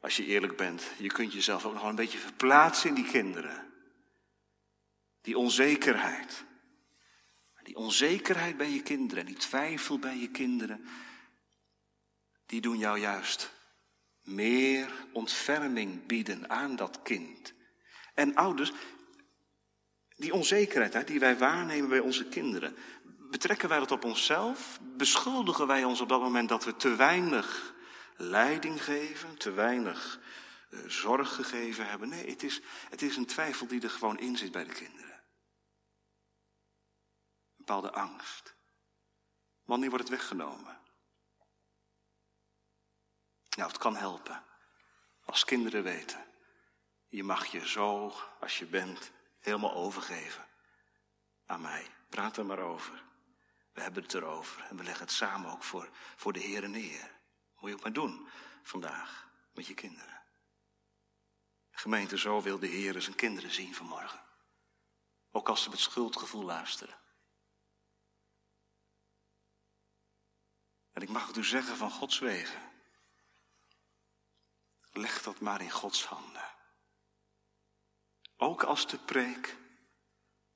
als 0.00 0.16
je 0.16 0.24
eerlijk 0.24 0.56
bent, 0.56 0.82
je 0.98 1.08
kunt 1.08 1.32
jezelf 1.32 1.64
ook 1.64 1.72
nog 1.72 1.80
wel 1.80 1.90
een 1.90 1.96
beetje 1.96 2.18
verplaatsen 2.18 2.88
in 2.88 2.94
die 2.94 3.10
kinderen. 3.10 3.72
Die 5.20 5.38
onzekerheid. 5.38 6.46
Die 7.68 7.76
onzekerheid 7.76 8.56
bij 8.56 8.70
je 8.70 8.82
kinderen, 8.82 9.26
die 9.26 9.36
twijfel 9.36 9.98
bij 9.98 10.16
je 10.16 10.30
kinderen, 10.30 10.84
die 12.46 12.60
doen 12.60 12.78
jou 12.78 12.98
juist 12.98 13.52
meer 14.22 14.90
ontferming 15.12 16.06
bieden 16.06 16.50
aan 16.50 16.76
dat 16.76 17.02
kind. 17.02 17.54
En 18.14 18.34
ouders, 18.34 18.72
die 20.16 20.32
onzekerheid 20.32 21.06
die 21.06 21.20
wij 21.20 21.38
waarnemen 21.38 21.88
bij 21.88 21.98
onze 21.98 22.24
kinderen, 22.24 22.76
betrekken 23.30 23.68
wij 23.68 23.78
dat 23.78 23.90
op 23.90 24.04
onszelf? 24.04 24.80
Beschuldigen 24.96 25.66
wij 25.66 25.84
ons 25.84 26.00
op 26.00 26.08
dat 26.08 26.20
moment 26.20 26.48
dat 26.48 26.64
we 26.64 26.76
te 26.76 26.94
weinig 26.94 27.74
leiding 28.16 28.84
geven, 28.84 29.36
te 29.36 29.50
weinig 29.50 30.20
eh, 30.70 30.78
zorg 30.86 31.34
gegeven 31.34 31.88
hebben. 31.88 32.08
Nee, 32.08 32.30
het 32.30 32.42
is, 32.42 32.60
het 32.90 33.02
is 33.02 33.16
een 33.16 33.26
twijfel 33.26 33.66
die 33.66 33.82
er 33.82 33.90
gewoon 33.90 34.18
in 34.18 34.36
zit 34.36 34.52
bij 34.52 34.64
de 34.64 34.72
kinderen. 34.72 35.07
Bepaalde 37.68 37.92
angst. 37.92 38.54
Wanneer 39.64 39.88
wordt 39.88 40.08
het 40.08 40.18
weggenomen? 40.18 40.80
Nou, 43.56 43.68
het 43.68 43.78
kan 43.78 43.96
helpen. 43.96 44.44
Als 45.24 45.44
kinderen 45.44 45.82
weten, 45.82 46.26
je 47.08 47.24
mag 47.24 47.46
je 47.46 47.68
zo, 47.68 48.14
als 48.40 48.58
je 48.58 48.66
bent, 48.66 49.10
helemaal 49.38 49.74
overgeven 49.74 50.46
aan 51.46 51.60
mij. 51.60 51.86
Praat 52.08 52.36
er 52.36 52.46
maar 52.46 52.58
over. 52.58 53.04
We 53.72 53.80
hebben 53.80 54.02
het 54.02 54.14
erover 54.14 54.64
en 54.64 54.76
we 54.76 54.84
leggen 54.84 55.04
het 55.04 55.14
samen 55.14 55.50
ook 55.50 55.64
voor, 55.64 55.90
voor 56.16 56.32
de 56.32 56.40
Heer 56.40 56.68
neer. 56.68 57.20
Moet 57.58 57.70
je 57.70 57.76
ook 57.76 57.82
maar 57.82 57.92
doen 57.92 58.28
vandaag 58.62 59.30
met 59.52 59.66
je 59.66 59.74
kinderen. 59.74 60.22
Gemeente, 61.70 62.18
zo 62.18 62.42
wil 62.42 62.58
de 62.58 62.66
Heer 62.66 63.02
zijn 63.02 63.16
kinderen 63.16 63.50
zien 63.50 63.74
vanmorgen. 63.74 64.22
Ook 65.30 65.48
als 65.48 65.62
ze 65.62 65.70
met 65.70 65.78
schuldgevoel 65.78 66.44
luisteren. 66.44 67.06
En 70.98 71.04
ik 71.04 71.10
mag 71.10 71.26
het 71.26 71.36
u 71.36 71.44
zeggen 71.44 71.76
van 71.76 71.90
Gods 71.90 72.18
wegen. 72.18 72.72
Leg 74.92 75.22
dat 75.22 75.40
maar 75.40 75.60
in 75.60 75.70
Gods 75.70 76.04
handen. 76.04 76.54
Ook 78.36 78.62
als 78.62 78.86
de 78.86 78.98
preek 78.98 79.56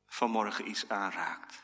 vanmorgen 0.07 0.69
iets 0.69 0.89
aanraakt. 0.89 1.63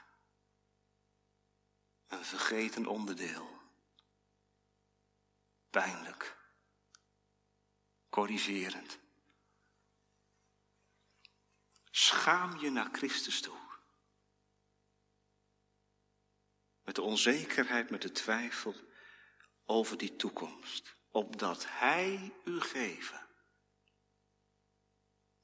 Een 2.06 2.24
vergeten 2.24 2.86
onderdeel. 2.86 3.60
Pijnlijk. 5.70 6.36
Corrigerend. 8.08 8.98
Schaam 11.90 12.58
je 12.58 12.70
naar 12.70 12.88
Christus 12.92 13.40
toe. 13.40 13.67
Met 16.88 16.96
de 16.96 17.02
onzekerheid, 17.02 17.90
met 17.90 18.02
de 18.02 18.12
twijfel 18.12 18.74
over 19.64 19.98
die 19.98 20.16
toekomst. 20.16 20.96
Opdat 21.10 21.66
Hij 21.68 22.32
u 22.44 22.60
geven 22.60 23.26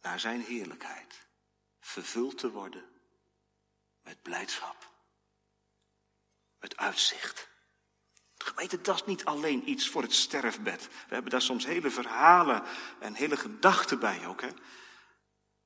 naar 0.01 0.21
Zijn 0.21 0.41
heerlijkheid. 0.41 1.27
Vervuld 1.81 2.39
te 2.39 2.51
worden 2.51 2.85
met 4.03 4.23
blijdschap. 4.23 4.91
Met 6.59 6.77
uitzicht. 6.77 7.49
Gemeente, 8.37 8.81
dat 8.81 8.95
is 8.95 9.05
niet 9.05 9.25
alleen 9.25 9.69
iets 9.69 9.89
voor 9.89 10.03
het 10.03 10.15
sterfbed. 10.15 10.87
We 10.87 11.15
hebben 11.15 11.31
daar 11.31 11.43
soms 11.43 11.67
hele 11.67 11.91
verhalen 11.91 12.63
en 13.01 13.15
hele 13.15 13.37
gedachten 13.37 13.99
bij 13.99 14.27
ook. 14.27 14.41
Hè? 14.41 14.51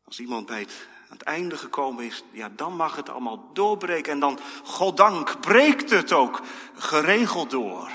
Als 0.02 0.20
iemand 0.20 0.46
bij 0.46 0.60
het, 0.60 0.88
aan 1.08 1.16
het 1.16 1.22
einde 1.22 1.56
gekomen 1.56 2.04
is, 2.04 2.22
ja, 2.30 2.48
dan 2.48 2.76
mag 2.76 2.96
het 2.96 3.08
allemaal 3.08 3.52
doorbreken. 3.52 4.12
En 4.12 4.20
dan, 4.20 4.38
goddank, 4.64 5.40
breekt 5.40 5.90
het 5.90 6.12
ook 6.12 6.42
geregeld 6.74 7.50
door. 7.50 7.86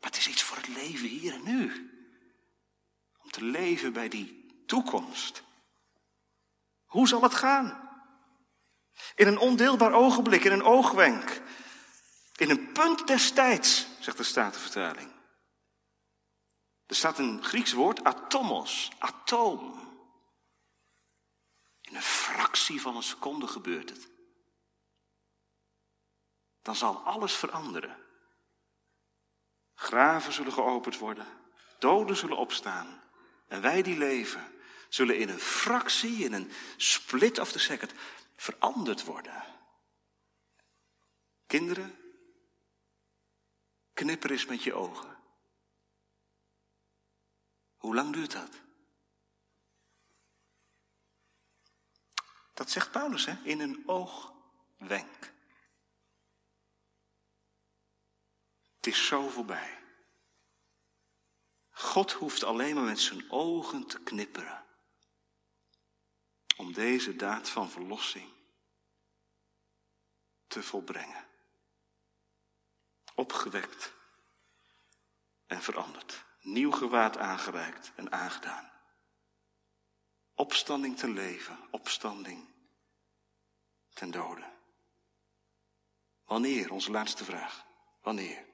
Maar 0.00 0.10
het 0.10 0.16
is 0.16 0.28
iets 0.28 0.42
voor 0.42 0.56
het 0.56 0.68
leven 0.68 1.08
hier 1.08 1.34
en 1.34 1.42
nu. 1.44 1.90
Om 3.22 3.30
te 3.30 3.44
leven 3.44 3.92
bij 3.92 4.08
die 4.08 4.46
toekomst. 4.66 5.42
Hoe 6.84 7.08
zal 7.08 7.22
het 7.22 7.34
gaan? 7.34 7.90
In 9.14 9.26
een 9.26 9.38
ondeelbaar 9.38 9.92
ogenblik, 9.92 10.44
in 10.44 10.52
een 10.52 10.62
oogwenk. 10.62 11.40
In 12.36 12.50
een 12.50 12.72
punt 12.72 13.06
des 13.06 13.30
tijds, 13.30 13.86
zegt 14.00 14.16
de 14.16 14.22
Statenvertaling. 14.22 15.10
Er 16.86 16.94
staat 16.94 17.18
een 17.18 17.44
Grieks 17.44 17.72
woord, 17.72 18.04
atomos, 18.04 18.90
atoom. 18.98 19.91
In 21.92 21.98
een 21.98 22.04
fractie 22.04 22.80
van 22.80 22.96
een 22.96 23.02
seconde 23.02 23.46
gebeurt 23.46 23.90
het. 23.90 24.08
Dan 26.62 26.76
zal 26.76 26.96
alles 26.96 27.34
veranderen. 27.34 27.96
Graven 29.74 30.32
zullen 30.32 30.52
geopend 30.52 30.98
worden, 30.98 31.26
doden 31.78 32.16
zullen 32.16 32.36
opstaan. 32.36 33.02
En 33.48 33.60
wij 33.60 33.82
die 33.82 33.98
leven, 33.98 34.52
zullen 34.88 35.18
in 35.18 35.28
een 35.28 35.38
fractie, 35.38 36.24
in 36.24 36.32
een 36.32 36.52
split 36.76 37.38
of 37.38 37.52
the 37.52 37.58
second, 37.58 37.92
veranderd 38.36 39.04
worden. 39.04 39.44
Kinderen, 41.46 41.98
knipper 43.92 44.30
eens 44.30 44.46
met 44.46 44.62
je 44.62 44.74
ogen. 44.74 45.18
Hoe 47.76 47.94
lang 47.94 48.12
duurt 48.12 48.32
dat? 48.32 48.60
Dat 52.54 52.70
zegt 52.70 52.90
Paulus, 52.90 53.24
hè? 53.26 53.34
In 53.42 53.60
een 53.60 53.82
oogwenk. 53.86 55.32
Het 58.76 58.86
is 58.86 59.06
zo 59.06 59.28
voorbij. 59.28 59.80
God 61.70 62.12
hoeft 62.12 62.44
alleen 62.44 62.74
maar 62.74 62.84
met 62.84 63.00
zijn 63.00 63.30
ogen 63.30 63.86
te 63.86 64.02
knipperen. 64.02 64.64
Om 66.56 66.72
deze 66.72 67.16
daad 67.16 67.48
van 67.48 67.70
verlossing 67.70 68.32
te 70.46 70.62
volbrengen. 70.62 71.26
Opgewekt 73.14 73.92
en 75.46 75.62
veranderd. 75.62 76.24
Nieuw 76.40 76.70
gewaad 76.70 77.18
aangereikt 77.18 77.92
en 77.96 78.12
aangedaan. 78.12 78.71
Opstanding 80.34 80.96
ten 80.96 81.12
leven, 81.12 81.58
opstanding 81.70 82.44
ten 83.94 84.10
dode. 84.10 84.42
Wanneer? 86.26 86.72
Onze 86.72 86.90
laatste 86.90 87.24
vraag. 87.24 87.64
Wanneer? 88.02 88.44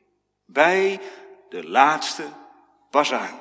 Bij 0.45 1.01
de 1.49 1.69
laatste 1.69 2.29
bazuin. 2.91 3.39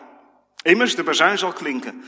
Immers, 0.62 0.96
de 0.96 1.04
bazuin 1.04 1.38
zal 1.38 1.54
klinken. 1.54 2.04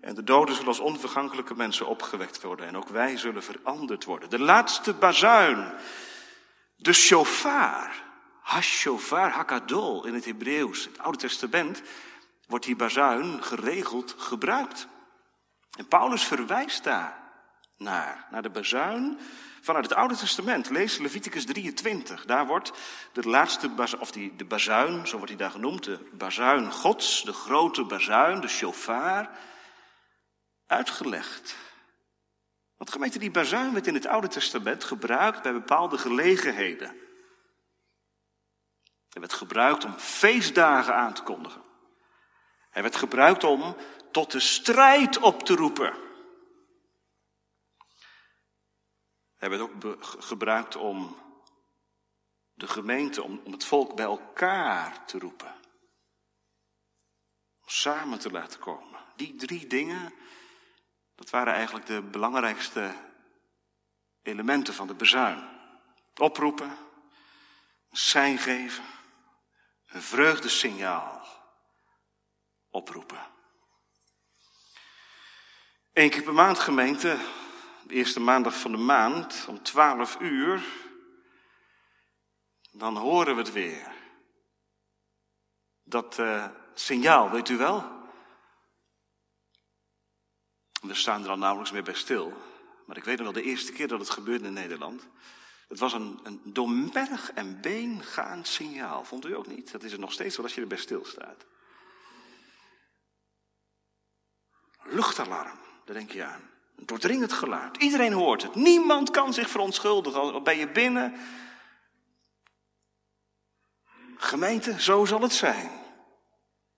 En 0.00 0.14
de 0.14 0.24
doden 0.24 0.54
zullen 0.54 0.68
als 0.68 0.78
onvergankelijke 0.78 1.54
mensen 1.54 1.86
opgewekt 1.86 2.42
worden. 2.42 2.66
En 2.66 2.76
ook 2.76 2.88
wij 2.88 3.16
zullen 3.16 3.42
veranderd 3.42 4.04
worden. 4.04 4.30
De 4.30 4.38
laatste 4.38 4.94
bazuin. 4.94 5.72
De 6.76 6.92
shofar. 6.92 8.02
Hashofar, 8.40 9.30
hakadol 9.30 10.06
in 10.06 10.14
het 10.14 10.24
Hebreeuws. 10.24 10.84
Het 10.84 10.98
Oude 10.98 11.18
Testament 11.18 11.82
wordt 12.46 12.64
die 12.64 12.76
bazuin 12.76 13.42
geregeld 13.42 14.14
gebruikt. 14.18 14.86
En 15.76 15.88
Paulus 15.88 16.24
verwijst 16.24 16.84
daar 16.84 17.22
naar, 17.76 18.26
naar 18.30 18.42
de 18.42 18.50
bazuin 18.50 19.18
vanuit 19.60 19.84
het 19.84 19.94
Oude 19.94 20.16
Testament. 20.16 20.70
Lees 20.70 20.98
Leviticus 20.98 21.44
23. 21.44 22.24
Daar 22.24 22.46
wordt 22.46 22.72
de 23.12 23.28
laatste 23.28 23.70
of 23.98 24.10
die, 24.10 24.36
de 24.36 24.44
bazuin, 24.44 25.06
zo 25.06 25.16
wordt 25.16 25.30
hij 25.30 25.40
daar 25.40 25.50
genoemd, 25.50 25.84
de 25.84 25.98
bazuin 26.12 26.72
Gods, 26.72 27.22
de 27.24 27.32
grote 27.32 27.84
bazuin, 27.84 28.40
de 28.40 28.48
shofar, 28.48 29.30
uitgelegd. 30.66 31.56
Want 32.76 32.90
gemeente, 32.90 33.18
die 33.18 33.30
bazuin 33.30 33.72
werd 33.72 33.86
in 33.86 33.94
het 33.94 34.06
Oude 34.06 34.28
Testament 34.28 34.84
gebruikt 34.84 35.42
bij 35.42 35.52
bepaalde 35.52 35.98
gelegenheden. 35.98 36.88
Hij 39.08 39.22
werd 39.22 39.32
gebruikt 39.32 39.84
om 39.84 39.98
feestdagen 39.98 40.94
aan 40.94 41.12
te 41.12 41.22
kondigen. 41.22 41.62
Hij 42.70 42.82
werd 42.82 42.96
gebruikt 42.96 43.44
om 43.44 43.76
tot 44.14 44.30
de 44.30 44.40
strijd 44.40 45.18
op 45.18 45.42
te 45.42 45.54
roepen. 45.54 45.94
Hij 49.34 49.50
werd 49.50 49.60
ook 49.60 50.04
gebruikt 50.24 50.76
om 50.76 51.16
de 52.52 52.68
gemeente, 52.68 53.22
om, 53.22 53.40
om 53.44 53.52
het 53.52 53.64
volk 53.64 53.96
bij 53.96 54.04
elkaar 54.04 55.04
te 55.06 55.18
roepen. 55.18 55.54
Om 57.60 57.68
samen 57.68 58.18
te 58.18 58.30
laten 58.30 58.60
komen. 58.60 59.00
Die 59.16 59.34
drie 59.34 59.66
dingen, 59.66 60.14
dat 61.14 61.30
waren 61.30 61.52
eigenlijk 61.52 61.86
de 61.86 62.02
belangrijkste 62.02 62.94
elementen 64.22 64.74
van 64.74 64.86
de 64.86 64.94
bezuin. 64.94 65.48
Oproepen, 66.16 66.70
een 67.90 67.96
sein 67.96 68.38
geven, 68.38 68.84
een 69.86 70.02
vreugdesignaal 70.02 71.26
oproepen. 72.70 73.32
Eén 75.94 76.10
keer 76.10 76.22
per 76.22 76.34
maand 76.34 76.58
gemeente, 76.58 77.18
de 77.86 77.94
eerste 77.94 78.20
maandag 78.20 78.58
van 78.58 78.70
de 78.70 78.78
maand, 78.78 79.44
om 79.48 79.62
twaalf 79.62 80.20
uur, 80.20 80.64
dan 82.72 82.96
horen 82.96 83.34
we 83.34 83.42
het 83.42 83.52
weer. 83.52 83.92
Dat 85.84 86.18
uh, 86.18 86.46
signaal, 86.74 87.30
weet 87.30 87.48
u 87.48 87.56
wel? 87.56 87.84
We 90.80 90.94
staan 90.94 91.24
er 91.24 91.30
al 91.30 91.38
nauwelijks 91.38 91.72
meer 91.72 91.82
bij 91.82 91.94
stil. 91.94 92.32
Maar 92.86 92.96
ik 92.96 93.04
weet 93.04 93.16
nog 93.16 93.24
wel 93.24 93.42
de 93.42 93.48
eerste 93.48 93.72
keer 93.72 93.88
dat 93.88 94.00
het 94.00 94.10
gebeurde 94.10 94.46
in 94.46 94.52
Nederland. 94.52 95.08
Het 95.68 95.78
was 95.78 95.92
een, 95.92 96.20
een 96.22 96.40
door 96.44 96.68
en 97.34 97.60
been 97.60 98.02
gaand 98.02 98.46
signaal. 98.46 99.04
Vond 99.04 99.26
u 99.26 99.36
ook 99.36 99.46
niet? 99.46 99.72
Dat 99.72 99.82
is 99.82 99.92
het 99.92 100.00
nog 100.00 100.12
steeds 100.12 100.36
wel 100.36 100.44
als 100.44 100.54
je 100.54 100.60
erbij 100.60 100.78
stilstaat. 100.78 101.46
Luchtalarm, 104.82 105.58
daar 105.84 105.94
denk 105.94 106.10
je 106.10 106.24
aan. 106.24 106.50
Een 106.76 106.86
doordringend 106.86 107.32
geluid. 107.32 107.76
Iedereen 107.76 108.12
hoort 108.12 108.42
het. 108.42 108.54
Niemand 108.54 109.10
kan 109.10 109.32
zich 109.32 109.50
verontschuldigen. 109.50 110.20
Al 110.20 110.42
ben 110.42 110.58
je 110.58 110.68
binnen. 110.68 111.14
Gemeente, 114.16 114.82
zo 114.82 115.04
zal 115.04 115.20
het 115.20 115.32
zijn. 115.32 115.70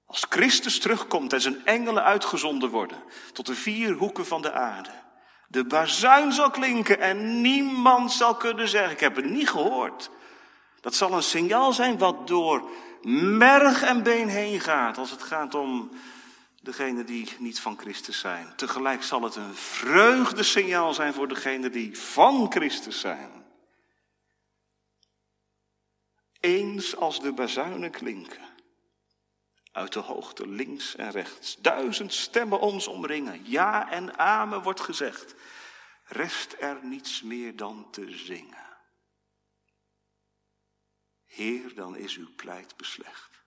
Als 0.07 0.27
Christus 0.29 0.79
terugkomt 0.79 1.33
en 1.33 1.41
zijn 1.41 1.67
engelen 1.67 2.05
uitgezonden 2.05 2.71
worden 2.71 3.03
tot 3.33 3.47
de 3.47 3.55
vier 3.55 3.93
hoeken 3.93 4.27
van 4.27 4.43
de 4.43 4.53
aarde. 4.53 4.91
De 5.49 5.65
bazuin 5.65 6.33
zal 6.33 6.51
klinken 6.51 7.01
en 7.01 7.41
niemand 7.41 8.13
zal 8.13 8.37
kunnen 8.37 8.69
zeggen, 8.69 8.93
ik 8.93 9.01
heb 9.01 9.17
het 9.17 9.31
niet 9.31 9.51
gehoord. 9.51 10.11
Dat 10.81 10.95
zal 10.95 11.13
een 11.13 11.23
signaal 11.23 11.73
zijn 11.73 11.99
wat 11.99 12.27
door 12.27 12.71
merg 13.39 13.83
en 13.83 14.03
been 14.03 14.29
heen 14.29 14.61
gaat 14.61 14.99
als 14.99 15.11
het 15.11 15.23
gaat 15.23 15.55
om 15.55 15.91
degenen 16.67 17.07
die 17.07 17.33
niet 17.39 17.61
van 17.61 17.79
Christus 17.79 18.19
zijn. 18.19 18.57
Tegelijk 18.57 19.03
zal 19.03 19.23
het 19.23 19.37
een 19.37 19.55
vreugdesignaal 19.55 20.95
zijn 20.95 21.15
voor 21.15 21.29
degenen 21.29 21.73
die 21.73 21.99
van 21.99 22.53
Christus 22.53 23.01
zijn. 23.01 23.45
Eens 26.41 26.97
als 26.97 27.21
de 27.21 27.33
bazuinen 27.33 27.91
klinken, 27.91 28.49
uit 29.73 29.93
de 29.93 29.99
hoogte 29.99 30.49
links 30.49 30.97
en 30.97 31.11
rechts, 31.11 31.57
duizend 31.57 32.13
stemmen 32.13 32.61
ons 32.61 32.87
omringen, 32.87 33.51
ja 33.51 33.91
en 33.91 34.19
amen 34.19 34.63
wordt 34.63 34.81
gezegd, 34.81 35.35
rest 36.05 36.57
er 36.59 36.79
niets 36.83 37.23
meer 37.23 37.57
dan 37.57 37.91
te 37.91 38.11
zingen. 38.11 38.65
Heer, 41.25 41.75
dan 41.75 41.97
is 41.97 42.17
uw 42.17 42.35
pleit 42.37 42.77
beslecht. 42.77 43.45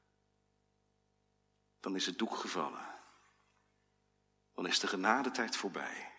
Dan 1.79 1.95
is 1.95 2.05
het 2.05 2.17
doek 2.17 2.35
gevallen. 2.35 2.98
Dan 4.59 4.67
is 4.67 4.79
de 4.79 4.87
genadetijd 4.87 5.55
voorbij. 5.55 6.11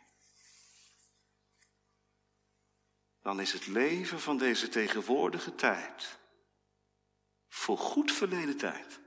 Dan 3.23 3.41
is 3.41 3.53
het 3.53 3.67
leven 3.67 4.21
van 4.21 4.39
deze 4.39 4.69
tegenwoordige 4.69 5.55
tijd 5.55 6.19
voor 7.49 7.79
goed 7.79 8.13
verleden 8.13 8.57
tijd. 8.57 9.01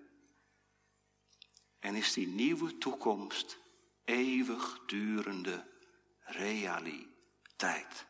En 1.79 1.95
is 1.95 2.13
die 2.13 2.27
nieuwe 2.27 2.77
toekomst 2.77 3.57
eeuwigdurende 4.03 5.67
realiteit. 6.19 8.05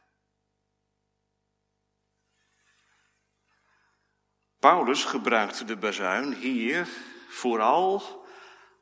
Paulus 4.60 5.04
gebruikte 5.04 5.66
de 5.66 5.78
bazuin 5.78 6.34
hier 6.34 6.88
vooral 7.30 8.22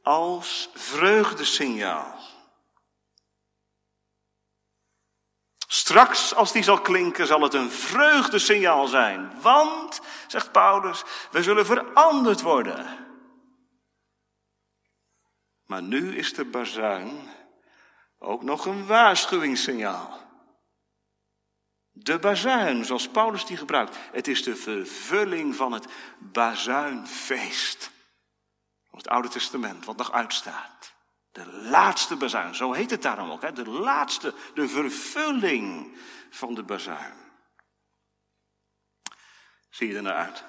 als 0.02 0.70
vreugdesignaal. 0.74 2.31
Straks, 5.74 6.36
als 6.36 6.52
die 6.52 6.64
zal 6.64 6.82
klinken, 6.82 7.28
zal 7.28 7.42
het 7.42 7.54
een 7.54 7.72
vreugdesignaal 7.72 8.88
zijn. 8.88 9.42
Want, 9.42 10.02
zegt 10.28 10.52
Paulus, 10.52 11.04
we 11.32 11.44
zullen 11.44 11.66
veranderd 11.66 12.42
worden. 12.42 13.08
Maar 15.66 15.82
nu 15.84 16.18
is 16.18 16.34
de 16.34 16.46
bazuin 16.46 17.30
ook 18.20 18.44
nog 18.44 18.66
een 18.66 18.86
waarschuwingssignaal. 18.86 20.20
De 21.92 22.20
bazuin, 22.20 22.86
zoals 22.86 23.10
Paulus 23.10 23.46
die 23.46 23.58
gebruikt. 23.58 23.98
Het 24.12 24.28
is 24.28 24.44
de 24.44 24.56
vervulling 24.56 25.56
van 25.56 25.72
het 25.72 25.88
bazuinfeest. 26.20 27.92
Van 28.90 28.98
het 28.98 29.08
Oude 29.08 29.28
Testament, 29.28 29.86
wat 29.86 29.98
nog 29.98 30.12
uitstaat. 30.12 30.91
De 31.32 31.46
laatste 31.46 32.16
bazuin, 32.16 32.56
zo 32.56 32.74
heet 32.74 32.90
het 32.90 33.02
daarom 33.02 33.32
ook. 33.32 33.42
Hè? 33.42 33.52
De 33.52 33.70
laatste, 33.70 34.34
de 34.54 34.68
vervulling 34.68 35.98
van 36.30 36.54
de 36.54 36.64
bazuin. 36.64 37.32
Zie 39.70 39.88
je 39.88 39.96
er 39.96 40.02
naar 40.02 40.16
uit? 40.16 40.46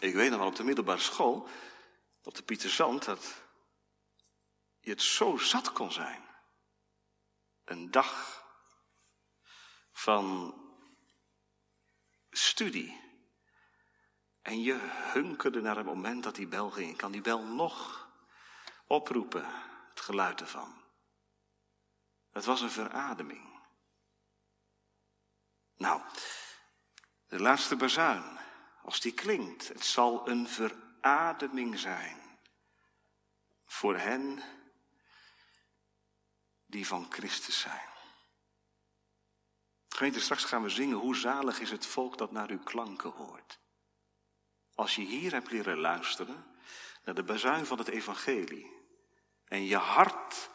Ik 0.00 0.14
weet 0.14 0.30
nog 0.30 0.38
wel 0.38 0.48
op 0.48 0.56
de 0.56 0.64
middelbare 0.64 1.00
school, 1.00 1.48
op 2.22 2.34
de 2.34 2.42
Pieterzand, 2.42 3.04
dat 3.04 3.42
je 4.80 4.90
het 4.90 5.02
zo 5.02 5.36
zat 5.36 5.72
kon 5.72 5.92
zijn 5.92 6.26
een 7.64 7.90
dag 7.90 8.42
van 9.90 10.54
studie. 12.30 13.07
En 14.48 14.62
je 14.62 14.78
hunkerde 15.12 15.60
naar 15.60 15.76
het 15.76 15.86
moment 15.86 16.22
dat 16.22 16.34
die 16.34 16.46
bel 16.46 16.70
ging. 16.70 16.96
Kan 16.96 17.12
die 17.12 17.20
bel 17.20 17.42
nog 17.42 18.08
oproepen, 18.86 19.46
het 19.88 20.00
geluid 20.00 20.40
ervan. 20.40 20.82
Het 22.30 22.44
was 22.44 22.60
een 22.60 22.70
verademing. 22.70 23.60
Nou, 25.76 26.02
de 27.26 27.40
laatste 27.40 27.76
bazuin, 27.76 28.38
als 28.82 29.00
die 29.00 29.12
klinkt, 29.12 29.68
het 29.68 29.84
zal 29.84 30.28
een 30.28 30.48
verademing 30.48 31.78
zijn 31.78 32.38
voor 33.66 33.96
hen 33.96 34.42
die 36.66 36.86
van 36.86 37.06
Christus 37.12 37.60
zijn. 37.60 37.88
Gemeente, 39.88 40.20
straks 40.20 40.44
gaan 40.44 40.62
we 40.62 40.68
zingen, 40.68 40.96
hoe 40.96 41.16
zalig 41.16 41.60
is 41.60 41.70
het 41.70 41.86
volk 41.86 42.18
dat 42.18 42.32
naar 42.32 42.50
uw 42.50 42.62
klanken 42.62 43.10
hoort. 43.10 43.57
Als 44.78 44.94
je 44.94 45.02
hier 45.02 45.32
hebt 45.32 45.50
leren 45.50 45.78
luisteren 45.78 46.44
naar 47.04 47.14
de 47.14 47.22
bazuin 47.22 47.66
van 47.66 47.78
het 47.78 47.88
evangelie 47.88 48.72
en 49.44 49.64
je 49.64 49.76
hart 49.76 50.50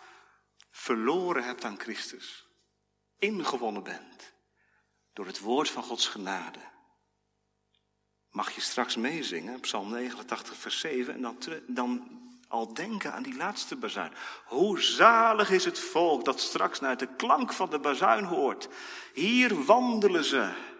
verloren 0.72 1.44
hebt 1.44 1.64
aan 1.64 1.80
Christus, 1.80 2.48
ingewonnen 3.18 3.84
bent 3.84 4.34
door 5.14 5.26
het 5.26 5.40
woord 5.40 5.70
van 5.70 5.84
Gods 5.84 6.08
genade, 6.08 6.60
mag 8.30 8.52
je 8.52 8.62
straks 8.62 8.96
meezingen, 8.96 9.60
Psalm 9.60 9.90
89, 9.92 10.58
vers 10.58 10.80
7, 10.80 11.14
en 11.14 11.22
dan, 11.22 11.38
dan 11.68 12.22
al 12.48 12.74
denken 12.74 13.14
aan 13.14 13.24
die 13.24 13.36
laatste 13.36 13.76
bazuin. 13.76 14.14
Hoe 14.46 14.82
zalig 14.82 15.50
is 15.50 15.66
het 15.66 15.80
volk 15.80 16.26
dat 16.26 16.40
straks 16.40 16.80
naar 16.80 16.98
de 16.98 17.16
klank 17.16 17.54
van 17.54 17.70
de 17.70 17.80
bazuin 17.80 18.24
hoort. 18.24 18.70
Hier 19.14 19.64
wandelen 19.64 20.24
ze. 20.24 20.72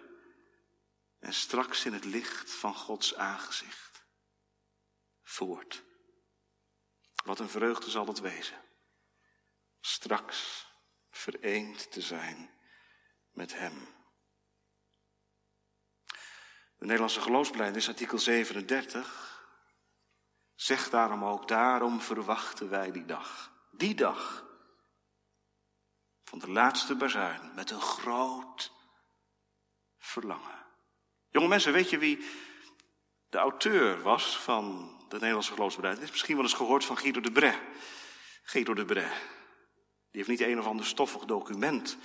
En 1.24 1.34
straks 1.34 1.84
in 1.84 1.92
het 1.92 2.04
licht 2.04 2.50
van 2.50 2.74
Gods 2.74 3.14
aangezicht. 3.14 4.04
Voort. 5.22 5.84
Wat 7.24 7.38
een 7.38 7.48
vreugde 7.48 7.90
zal 7.90 8.06
het 8.06 8.20
wezen. 8.20 8.62
Straks 9.80 10.66
vereend 11.10 11.92
te 11.92 12.00
zijn 12.00 12.50
met 13.30 13.54
Hem. 13.54 13.88
De 16.76 16.84
Nederlandse 16.84 17.20
geloofsbeleid 17.20 17.88
artikel 17.88 18.18
37 18.18 19.32
Zeg 20.54 20.90
daarom 20.90 21.24
ook, 21.24 21.48
daarom 21.48 22.00
verwachten 22.00 22.70
wij 22.70 22.92
die 22.92 23.04
dag. 23.04 23.52
Die 23.70 23.94
dag. 23.94 24.44
Van 26.22 26.38
de 26.38 26.50
laatste 26.50 26.94
bazuin 26.94 27.54
met 27.54 27.70
een 27.70 27.80
groot 27.80 28.72
verlangen. 29.98 30.63
Jonge 31.34 31.48
mensen, 31.48 31.72
weet 31.72 31.90
je 31.90 31.98
wie 31.98 32.24
de 33.28 33.38
auteur 33.38 34.02
was 34.02 34.38
van 34.38 34.96
de 35.08 35.14
Nederlandse 35.14 35.52
geloofsbeleid? 35.52 36.00
is 36.00 36.10
misschien 36.10 36.34
wel 36.34 36.44
eens 36.44 36.54
gehoord 36.54 36.84
van 36.84 36.96
Guido 36.96 37.20
de 37.20 37.32
Bret. 37.32 37.58
Guido 38.42 38.74
de 38.74 38.84
Bret. 38.84 39.12
Die 40.10 40.24
heeft 40.24 40.28
niet 40.28 40.40
een 40.40 40.58
of 40.58 40.66
ander 40.66 40.86
stoffig 40.86 41.24
document 41.24 41.96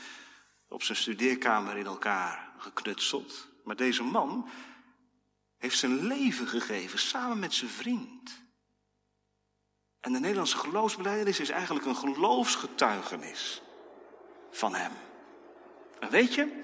op 0.67 0.83
zijn 0.83 0.97
studeerkamer 0.97 1.77
in 1.77 1.85
elkaar 1.85 2.53
geknutseld. 2.57 3.47
Maar 3.63 3.75
deze 3.75 4.03
man 4.03 4.49
heeft 5.57 5.77
zijn 5.77 6.07
leven 6.07 6.47
gegeven 6.47 6.99
samen 6.99 7.39
met 7.39 7.53
zijn 7.53 7.71
vriend. 7.71 8.41
En 9.99 10.11
de 10.11 10.19
Nederlandse 10.19 10.57
geloofsbeleidenis 10.57 11.39
is 11.39 11.49
eigenlijk 11.49 11.85
een 11.85 11.95
geloofsgetuigenis 11.95 13.61
van 14.51 14.75
hem. 14.75 14.91
En 15.99 16.09
weet 16.09 16.33
je, 16.33 16.61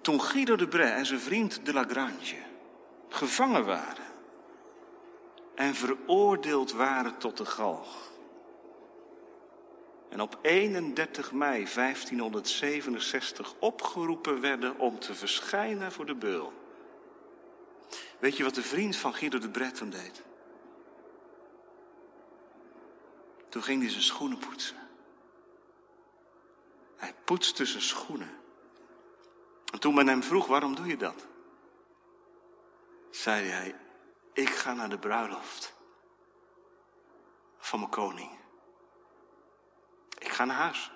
toen 0.00 0.20
Guido 0.20 0.56
de 0.56 0.68
Bray 0.68 0.90
en 0.90 1.06
zijn 1.06 1.20
vriend 1.20 1.66
de 1.66 1.72
Lagrange 1.72 2.36
gevangen 3.08 3.64
waren 3.64 4.08
en 5.54 5.74
veroordeeld 5.74 6.72
waren 6.72 7.18
tot 7.18 7.36
de 7.36 7.44
galg. 7.44 8.10
En 10.08 10.20
op 10.20 10.38
31 10.42 11.32
mei 11.32 11.66
1567 11.74 13.54
opgeroepen 13.58 14.40
werden 14.40 14.78
om 14.78 14.98
te 14.98 15.14
verschijnen 15.14 15.92
voor 15.92 16.06
de 16.06 16.14
beul. 16.14 16.52
Weet 18.18 18.36
je 18.36 18.42
wat 18.42 18.54
de 18.54 18.62
vriend 18.62 18.96
van 18.96 19.14
Guido 19.14 19.38
de 19.38 19.50
Bret 19.50 19.74
toen 19.74 19.90
deed? 19.90 20.22
Toen 23.48 23.62
ging 23.62 23.80
hij 23.80 23.90
zijn 23.90 24.02
schoenen 24.02 24.38
poetsen. 24.38 24.76
Hij 26.96 27.14
poetste 27.24 27.64
zijn 27.64 27.82
schoenen. 27.82 28.39
En 29.70 29.80
toen 29.80 29.94
men 29.94 30.06
hem 30.06 30.22
vroeg, 30.22 30.46
waarom 30.46 30.74
doe 30.74 30.86
je 30.86 30.96
dat? 30.96 31.26
Zei 33.10 33.48
hij, 33.48 33.80
ik 34.32 34.48
ga 34.48 34.72
naar 34.72 34.88
de 34.88 34.98
bruiloft 34.98 35.74
van 37.58 37.78
mijn 37.78 37.90
koning. 37.90 38.38
Ik 40.18 40.28
ga 40.28 40.44
naar 40.44 40.56
huis. 40.56 40.90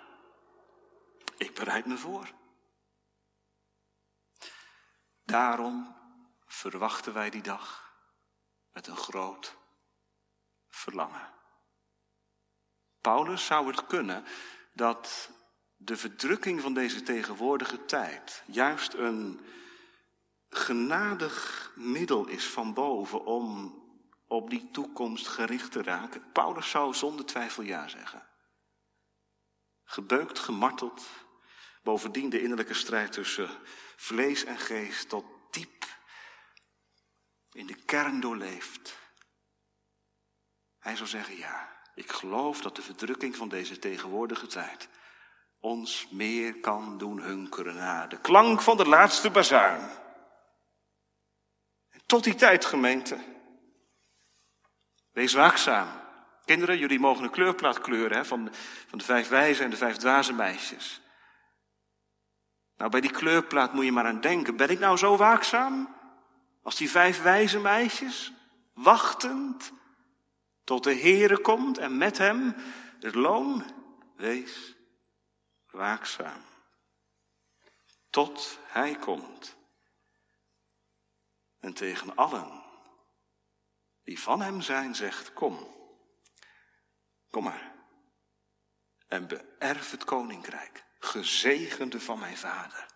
Ik 1.37 1.55
bereid 1.55 1.87
me 1.87 1.97
voor. 1.97 2.33
Daarom 5.25 5.97
verwachten 6.47 7.13
wij 7.13 7.31
die 7.31 7.43
dag 7.43 7.95
met 8.73 8.87
een 8.87 8.97
groot 8.97 9.57
verlangen. 10.69 11.33
Paulus 13.01 13.47
zou 13.47 13.67
het 13.67 13.87
kunnen 13.87 14.25
dat 14.73 15.31
de 15.85 15.97
verdrukking 15.97 16.61
van 16.61 16.75
deze 16.75 17.03
tegenwoordige 17.03 17.85
tijd 17.85 18.43
juist 18.47 18.95
een 18.95 19.41
genadig 20.49 21.73
middel 21.75 22.27
is 22.27 22.47
van 22.47 22.75
boven 22.75 23.25
om 23.25 23.75
op 24.27 24.51
die 24.51 24.71
toekomst 24.71 25.27
gericht 25.27 25.73
te 25.73 25.83
raken. 25.83 26.33
Paulus 26.33 26.71
zou 26.71 26.95
zonder 26.95 27.27
twijfel 27.27 27.63
ja 27.63 27.89
zeggen. 27.89 28.29
Gebeukt, 29.85 30.39
gemarteld, 30.39 31.05
bovendien 31.83 32.31
de 32.31 32.43
innerlijke 32.43 32.75
strijd 32.75 33.13
tussen 33.13 33.51
vlees 33.97 34.45
en 34.45 34.59
geest 34.59 35.09
tot 35.09 35.25
diep 35.51 35.85
in 37.53 37.67
de 37.67 37.85
kern 37.85 38.21
doorleeft. 38.21 38.99
Hij 40.79 40.97
zou 40.97 41.09
zeggen 41.09 41.37
ja, 41.37 41.81
ik 41.95 42.13
geloof 42.13 42.61
dat 42.61 42.77
de 42.77 42.83
verdrukking 42.83 43.37
van 43.37 43.49
deze 43.49 43.79
tegenwoordige 43.79 44.47
tijd 44.47 44.89
ons 45.65 46.09
meer 46.11 46.55
kan 46.61 46.99
doen 46.99 47.21
hunkeren 47.21 47.75
naar 47.75 48.09
de 48.09 48.21
klank 48.21 48.61
van 48.61 48.77
de 48.77 48.89
laatste 48.89 49.31
bazuin. 49.31 49.89
Tot 52.07 52.25
die 52.25 52.35
tijd, 52.35 52.65
gemeente. 52.65 53.19
Wees 55.13 55.33
waakzaam. 55.33 55.89
Kinderen, 56.45 56.79
jullie 56.79 56.99
mogen 56.99 57.25
een 57.25 57.31
kleurplaat 57.31 57.81
kleuren 57.81 58.17
hè, 58.17 58.25
van, 58.25 58.51
van 58.89 58.99
de 58.99 59.05
vijf 59.05 59.29
wijze 59.29 59.63
en 59.63 59.71
de 59.71 59.77
vijf 59.77 59.97
dwaze 59.97 60.33
meisjes. 60.33 61.01
Nou, 62.77 62.91
bij 62.91 63.01
die 63.01 63.11
kleurplaat 63.11 63.73
moet 63.73 63.85
je 63.85 63.93
maar 63.93 64.07
aan 64.07 64.21
denken. 64.21 64.57
Ben 64.57 64.69
ik 64.69 64.79
nou 64.79 64.97
zo 64.97 65.17
waakzaam? 65.17 65.97
Als 66.63 66.77
die 66.77 66.91
vijf 66.91 67.23
wijze 67.23 67.59
meisjes, 67.59 68.33
wachtend 68.75 69.73
tot 70.65 70.85
de 70.85 70.95
Heere 70.95 71.39
komt 71.39 71.79
en 71.79 71.97
met 71.97 72.19
hem 72.19 72.55
het 73.01 73.15
loon, 73.15 73.65
wees 74.17 74.74
waakzaam. 75.75 76.45
Tot 78.11 78.59
hij 78.63 78.97
komt. 78.97 79.57
En 81.59 81.75
tegen 81.75 82.17
allen 82.17 82.63
die 84.03 84.21
van 84.21 84.41
hem 84.41 84.61
zijn, 84.61 84.95
zegt, 84.95 85.33
kom, 85.33 85.75
kom 87.31 87.45
maar. 87.45 87.73
En 89.07 89.27
beërf 89.27 89.91
het 89.91 90.05
koninkrijk, 90.05 90.85
gezegende 90.99 92.01
van 92.01 92.19
mijn 92.19 92.37
vader. 92.37 92.87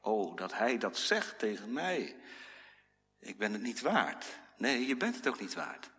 Oh, 0.00 0.36
dat 0.36 0.52
hij 0.52 0.78
dat 0.78 0.98
zegt 0.98 1.38
tegen 1.38 1.72
mij. 1.72 2.22
Ik 3.18 3.38
ben 3.38 3.52
het 3.52 3.62
niet 3.62 3.80
waard. 3.80 4.38
Nee, 4.56 4.86
je 4.86 4.96
bent 4.96 5.16
het 5.16 5.28
ook 5.28 5.40
niet 5.40 5.54
waard. 5.54 5.90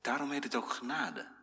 Daarom 0.00 0.30
heet 0.30 0.44
het 0.44 0.54
ook 0.54 0.70
genade. 0.70 1.33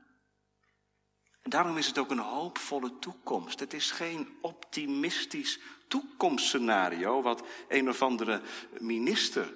En 1.42 1.50
daarom 1.50 1.78
is 1.78 1.88
het 1.88 1.98
ook 1.98 2.12
een 2.12 2.20
hoopvolle 2.20 3.00
toekomst. 3.00 3.60
Het 3.60 3.74
is 3.74 3.92
geen 3.92 4.38
optimistisch 4.42 5.60
toekomstscenario 5.88 7.22
wat 7.22 7.48
een 7.68 7.90
of 7.90 8.02
andere 8.02 8.42
minister 8.80 9.54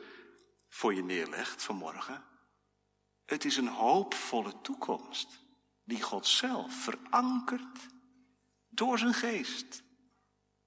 voor 0.69 0.93
je 0.93 1.03
neerlegt 1.03 1.63
vanmorgen. 1.63 2.23
Het 3.25 3.45
is 3.45 3.57
een 3.57 3.67
hoopvolle 3.67 4.61
toekomst 4.61 5.39
die 5.83 6.01
God 6.01 6.27
zelf 6.27 6.73
verankert 6.73 7.87
door 8.69 8.99
zijn 8.99 9.13
geest 9.13 9.83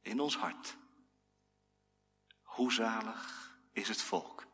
in 0.01 0.21
ons 0.21 0.37
hart. 0.37 0.77
Hoe 2.43 2.73
zalig 2.73 3.57
is 3.73 3.89
het 3.89 4.03
volk 4.03 4.47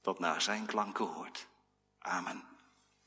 dat 0.00 0.18
naar 0.18 0.42
zijn 0.42 0.66
klanken 0.66 1.06
hoort. 1.06 1.48
Amen. 1.98 2.51